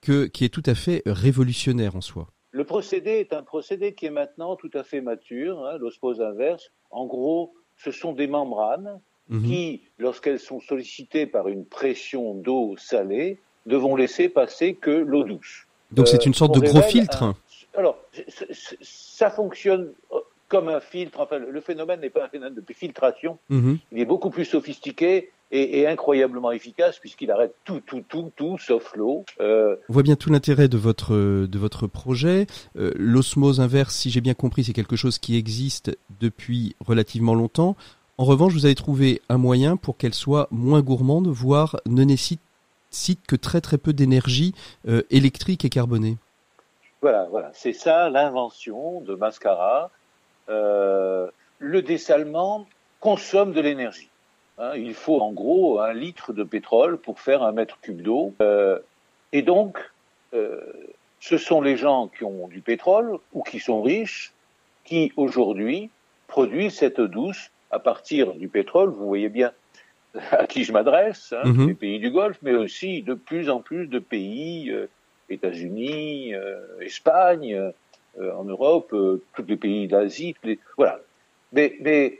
[0.00, 2.26] que, qui est tout à fait révolutionnaire en soi.
[2.50, 6.72] Le procédé est un procédé qui est maintenant tout à fait mature, hein, l'osmose inverse.
[6.90, 9.44] En gros, ce sont des membranes mhm.
[9.44, 15.66] qui, lorsqu'elles sont sollicitées par une pression d'eau salée, devons laisser passer que l'eau douce.
[15.90, 17.34] Donc c'est une sorte de gros filtre
[17.76, 17.98] Alors,
[18.80, 20.16] ça fonctionne euh,
[20.48, 21.20] comme un filtre.
[21.20, 23.38] Enfin, le phénomène n'est pas un phénomène de filtration.
[23.48, 23.78] Mhm.
[23.92, 28.94] Il est beaucoup plus sophistiqué et, incroyablement efficace puisqu'il arrête tout, tout, tout, tout, sauf
[28.96, 29.24] l'eau.
[29.40, 29.76] Euh...
[29.88, 32.46] On voit bien tout l'intérêt de votre de votre projet.
[32.76, 37.76] Euh, l'osmose inverse, si j'ai bien compris, c'est quelque chose qui existe depuis relativement longtemps.
[38.18, 42.40] En revanche, vous avez trouvé un moyen pour qu'elle soit moins gourmande, voire ne nécessite
[42.94, 44.54] cite que très très peu d'énergie
[44.88, 46.16] euh, électrique et carbonée.
[47.00, 49.90] Voilà, voilà, c'est ça l'invention de Mascara.
[50.48, 51.28] Euh,
[51.58, 52.66] le dessalement
[53.00, 54.08] consomme de l'énergie.
[54.58, 54.74] Hein.
[54.76, 58.34] il faut en gros un litre de pétrole pour faire un mètre cube d'eau.
[58.40, 58.78] Euh,
[59.32, 59.78] et donc,
[61.20, 64.32] ce sont les gens qui ont du pétrole ou qui sont riches
[64.84, 65.90] qui aujourd'hui
[66.26, 68.90] produisent cette eau douce à partir du pétrole.
[68.90, 69.52] Vous voyez bien
[70.30, 71.68] à qui je m'adresse, hein, mhm.
[71.68, 74.86] les pays du Golfe, mais aussi de plus en plus de pays, euh,
[75.30, 80.34] États-Unis, euh, Espagne, euh, en Europe, tous les pays d'Asie,
[80.76, 81.00] voilà.
[81.54, 82.18] Mais, mais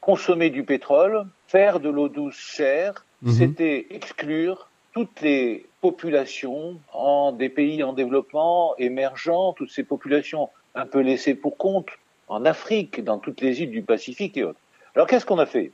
[0.00, 3.32] consommer du pétrole, faire de l'eau douce chère, mhm.
[3.32, 10.84] c'était exclure toutes les populations en des pays en développement, émergents, toutes ces populations un
[10.84, 11.88] peu laissées pour compte,
[12.28, 14.60] en Afrique, dans toutes les îles du Pacifique et autres.
[14.94, 15.70] Alors qu'est-ce qu'on a fait?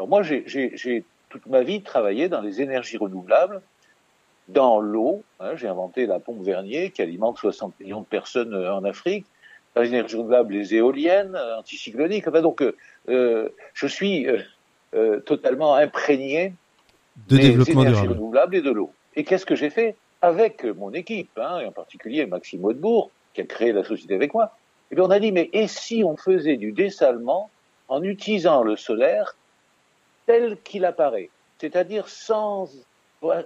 [0.00, 3.60] Alors moi, j'ai toute ma vie travaillé dans les énergies renouvelables,
[4.48, 5.24] dans l'eau.
[5.40, 9.26] Hein, j'ai inventé la pompe Vernier qui alimente 60 millions de personnes euh, en Afrique.
[9.74, 12.26] Dans les énergies renouvelables, les éoliennes, euh, anticycloniques.
[12.26, 12.64] Enfin, donc,
[13.10, 14.26] euh, je suis
[15.26, 16.54] totalement imprégné
[17.28, 18.94] de des développement énergies renouvelables et de l'eau.
[19.16, 23.42] Et qu'est-ce que j'ai fait avec mon équipe, hein, et en particulier Maxime Audebourg, qui
[23.42, 24.56] a créé la société avec moi?
[24.90, 27.50] Eh bien, on a dit, mais et si on faisait du dessalement
[27.88, 29.36] en utilisant le solaire
[30.26, 32.68] tel qu'il apparaît, c'est-à-dire sans,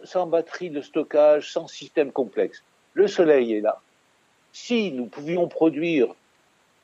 [0.04, 2.62] sans batterie de stockage, sans système complexe.
[2.94, 3.80] Le soleil est là.
[4.52, 6.14] Si nous pouvions produire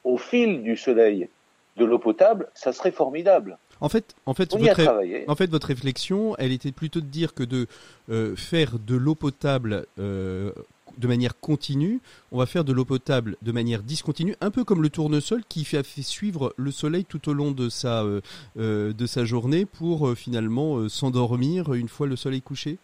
[0.04, 1.28] au fil du soleil
[1.76, 3.58] de l'eau potable, ça serait formidable.
[3.80, 7.42] En fait, en fait, votre, en fait, votre réflexion, elle était plutôt de dire que
[7.42, 7.66] de
[8.10, 10.52] euh, faire de l'eau potable euh,
[10.98, 12.00] de manière continue,
[12.32, 15.64] on va faire de l'eau potable de manière discontinue, un peu comme le tournesol qui
[15.64, 18.20] fait, suivre le soleil tout au long de sa, euh,
[18.58, 22.78] euh, de sa journée pour euh, finalement s'endormir une fois le soleil couché?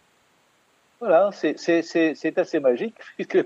[0.99, 3.45] Voilà, c'est assez magique puisque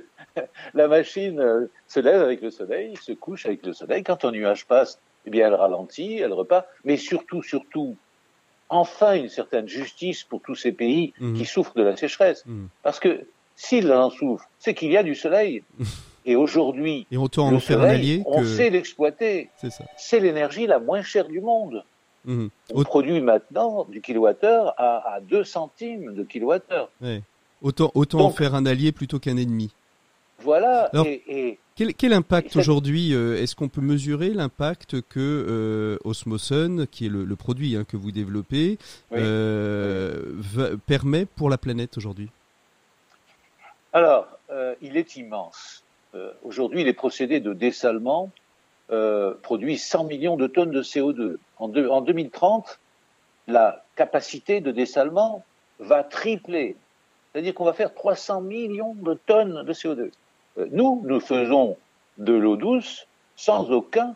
[0.73, 4.03] la machine se lève avec le soleil, se couche avec le soleil.
[4.03, 7.97] Quand un nuage passe, eh bien elle ralentit, elle repart, mais surtout, surtout,
[8.69, 11.33] enfin une certaine justice pour tous ces pays mmh.
[11.35, 12.43] qui souffrent de la sécheresse.
[12.45, 12.67] Mmh.
[12.83, 13.25] Parce que
[13.61, 15.63] s'il en souffre, c'est qu'il y a du soleil.
[16.25, 19.49] Et aujourd'hui, on, le soleil, on sait l'exploiter.
[19.97, 21.83] C'est l'énergie la moins chère du monde.
[22.25, 22.47] Mmh.
[22.75, 26.91] On produit maintenant du kilowattheure à, à 2 centimes de kilowattheure.
[27.63, 29.71] Autant, autant en faire un allié plutôt qu'un ennemi.
[30.43, 30.91] Voilà.
[31.05, 37.09] et, quel, impact aujourd'hui euh, Est-ce qu'on peut mesurer l'impact que euh, Osmosun, qui est
[37.09, 38.77] le, produit hein, que vous développez,
[39.13, 40.35] euh,
[40.85, 42.29] permet pour la planète aujourd'hui?
[43.93, 45.83] Alors, euh, il est immense.
[46.15, 48.29] Euh, aujourd'hui, les procédés de dessalement
[48.91, 51.37] euh, produisent 100 millions de tonnes de CO2.
[51.57, 52.79] En, en 2030,
[53.47, 55.43] la capacité de dessalement
[55.79, 56.75] va tripler.
[57.31, 60.11] C'est-à-dire qu'on va faire 300 millions de tonnes de CO2.
[60.57, 61.77] Euh, nous, nous faisons
[62.17, 64.15] de l'eau douce sans aucun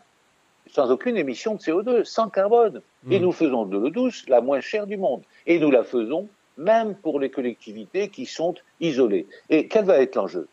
[0.72, 2.82] sans aucune émission de CO2, sans carbone.
[3.08, 3.22] Et mmh.
[3.22, 5.22] nous faisons de l'eau douce la moins chère du monde.
[5.46, 9.26] Et nous la faisons même pour les collectivités qui sont isolées.
[9.50, 10.48] Et quel va être l'enjeu?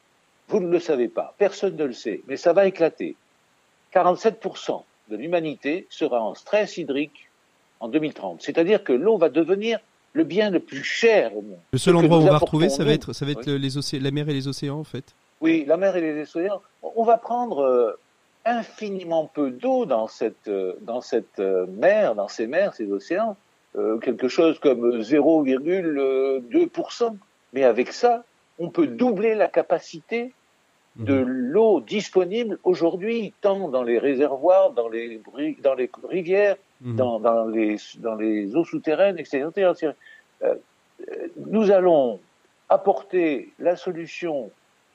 [0.49, 3.15] Vous ne le savez pas, personne ne le sait, mais ça va éclater.
[3.93, 7.29] 47% de l'humanité sera en stress hydrique
[7.79, 8.41] en 2030.
[8.41, 9.79] C'est-à-dire que l'eau va devenir
[10.13, 11.59] le bien le plus cher au monde.
[11.71, 14.01] Le seul endroit où on va retrouver, ça va être, ça va être les océans,
[14.03, 15.15] la mer et les océans, en fait.
[15.41, 16.61] Oui, la mer et les océans.
[16.81, 17.99] On va prendre euh,
[18.45, 23.35] infiniment peu d'eau dans cette, euh, dans cette euh, mer, dans ces mers, ces océans.
[23.75, 27.17] Euh, quelque chose comme 0,2%.
[27.53, 28.23] Mais avec ça,
[28.59, 30.31] on peut doubler la capacité
[30.95, 31.27] de mhm.
[31.27, 35.19] l'eau disponible aujourd'hui, tant dans les réservoirs, dans les,
[35.63, 36.95] dans les rivières, mhm.
[36.95, 39.47] dans, dans, les, dans les eaux souterraines, etc.
[40.43, 40.55] Euh,
[41.37, 42.19] nous allons
[42.69, 44.51] apporter la solution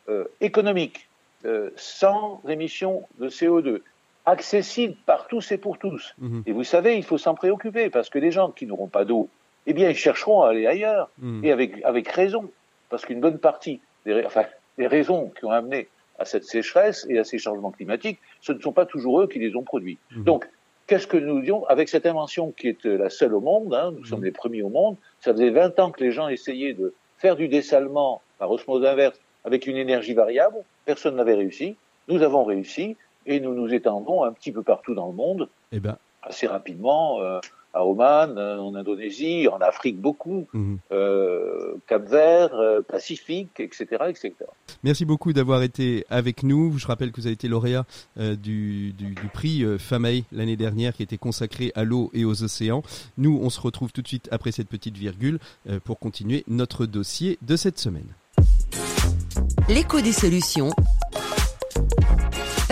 [0.09, 1.09] euh, économique
[1.45, 3.83] euh, sans émission de CO2,
[4.31, 6.15] accessible par tous et pour tous.
[6.19, 6.43] Mhm.
[6.47, 9.29] Et vous savez, il faut s'en préoccuper parce que les gens qui n'auront pas d'eau,
[9.67, 11.45] eh bien, ils chercheront à aller ailleurs mhm.
[11.45, 12.51] et avec, avec raison.
[12.91, 14.45] Parce qu'une bonne partie des, enfin,
[14.79, 18.61] des raisons qui ont amené à cette sécheresse et à ces changements climatiques, ce ne
[18.61, 19.99] sont pas toujours eux qui les ont produits.
[20.13, 20.25] Mhm.
[20.25, 20.49] Donc,
[20.87, 24.05] qu'est-ce que nous disons avec cette invention qui est la seule au monde, hein, nous
[24.05, 27.37] sommes les premiers au monde, ça faisait 20 ans que les gens essayaient de faire
[27.37, 30.57] du dessalement par osmose inverse avec une énergie variable,
[30.87, 31.77] personne n'avait réussi,
[32.09, 32.97] nous avons réussi,
[33.29, 35.97] et nous nous étendons un petit peu partout dans le monde, eh ben.
[36.23, 37.41] assez rapidement, euh,
[37.75, 40.79] à Oman, euh, en Indonésie, en Afrique beaucoup, mhm.
[40.93, 44.35] euh, Cap-Vert, euh, Pacifique, etc., etc.
[44.83, 46.79] Merci beaucoup d'avoir été avec nous.
[46.79, 47.85] Je rappelle que vous avez été lauréat
[48.17, 52.83] du, du, du, prix FAMEI l'année dernière qui était consacré à l'eau et aux océans.
[53.17, 55.39] Nous, on se retrouve tout de suite après cette petite virgule
[55.85, 58.07] pour continuer notre dossier de cette semaine.
[59.69, 60.71] L'écho des solutions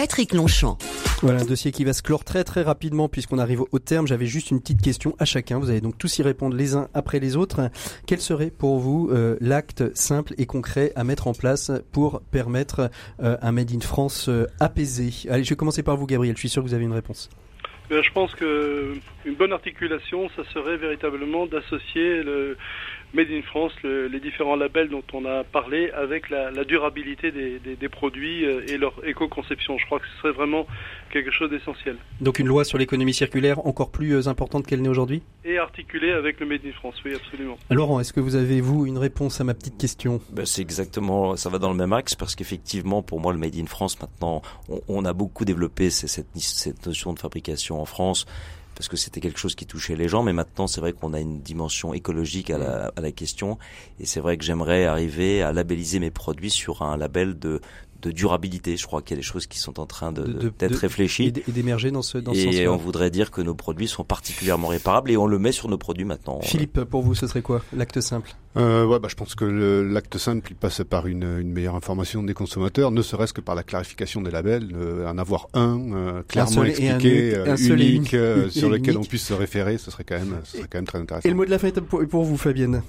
[0.07, 0.79] Patrick Longchamp.
[1.21, 4.07] Voilà un dossier qui va se clore très très rapidement puisqu'on arrive au terme.
[4.07, 5.59] J'avais juste une petite question à chacun.
[5.59, 7.73] Vous allez donc tous y répondre les uns après les autres.
[8.07, 12.89] Quel serait pour vous euh, l'acte simple et concret à mettre en place pour permettre
[13.21, 15.11] euh, un Made in France euh, apaisé?
[15.29, 16.37] Allez, je vais commencer par vous Gabriel.
[16.37, 17.29] Je suis sûr que vous avez une réponse.
[17.91, 18.95] je pense que
[19.25, 22.57] une bonne articulation, ça serait véritablement d'associer le,
[23.15, 28.45] Made in France, les différents labels dont on a parlé, avec la, durabilité des, produits
[28.45, 29.79] euh, et leur éco-conception.
[29.79, 30.67] Je crois que ce serait vraiment
[31.11, 31.97] quelque chose d'essentiel.
[32.21, 35.23] Donc une loi sur l'économie circulaire encore plus euh, importante qu'elle n'est aujourd'hui?
[35.45, 36.97] Et articulée articulé avec le Made in France.
[37.05, 37.57] Oui, absolument.
[37.71, 40.21] Laurent, est-ce que vous avez vous une réponse à ma petite question?
[40.31, 43.57] Ben, C'est exactement, ça va dans le même axe parce qu'effectivement, pour moi, le Made
[43.57, 48.27] in France maintenant, on, on a beaucoup développé cette, cette notion de fabrication en France
[48.77, 51.21] parce que c'était quelque chose qui touchait les gens, mais maintenant c'est vrai qu'on a
[51.21, 53.59] une dimension écologique à la, à la question,
[53.99, 57.61] et c'est vrai que j'aimerais arriver à labelliser mes produits sur un label de,
[58.03, 58.77] de durabilité.
[58.77, 61.33] Je crois qu'il y a des choses qui sont en train de, d'être réfléchies.
[61.49, 64.69] et d'émerger dans ce dans ce Et on voudrait dire que nos produits sont particulièrement
[64.69, 66.41] réparables et on le met sur nos produits maintenant.
[66.43, 67.63] Philippe, pour vous, ce serait quoi?
[67.73, 71.53] L'acte simple euh, ouais, bah, je pense que l'acte simple il passe par une, une,
[71.53, 75.49] meilleure information des consommateurs, ne serait-ce que par la clarification des labels, euh, en avoir
[75.55, 80.05] un euh, clairement expliqué, un, unique, euh, sur lequel on puisse se référer, ce serait
[80.05, 81.29] quand même, ce serait quand même très intéressant.
[81.29, 82.83] Et le mot de la fin est pour, pour vous, Fabienne?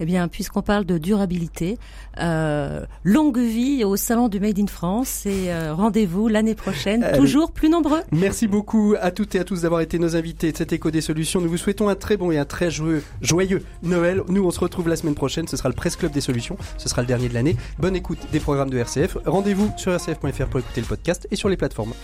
[0.00, 1.78] Eh bien, puisqu'on parle de durabilité,
[2.18, 8.00] longue vie au salon du Made in France et rendez-vous l'année prochaine, toujours plus nombreux.
[8.12, 11.00] Merci beaucoup à toutes et à tous d'avoir été nos invités de cet écho des
[11.00, 11.40] solutions.
[11.40, 14.22] Nous vous souhaitons un très bon et un très joyeux, joyeux Noël.
[14.28, 17.02] Nous, on se retrouve la prochaine, ce sera le Presse Club des solutions, ce sera
[17.02, 17.56] le dernier de l'année.
[17.78, 19.18] Bonne écoute des programmes de RCF.
[19.26, 21.94] Rendez-vous sur rcf.fr pour écouter le podcast et sur les plateformes.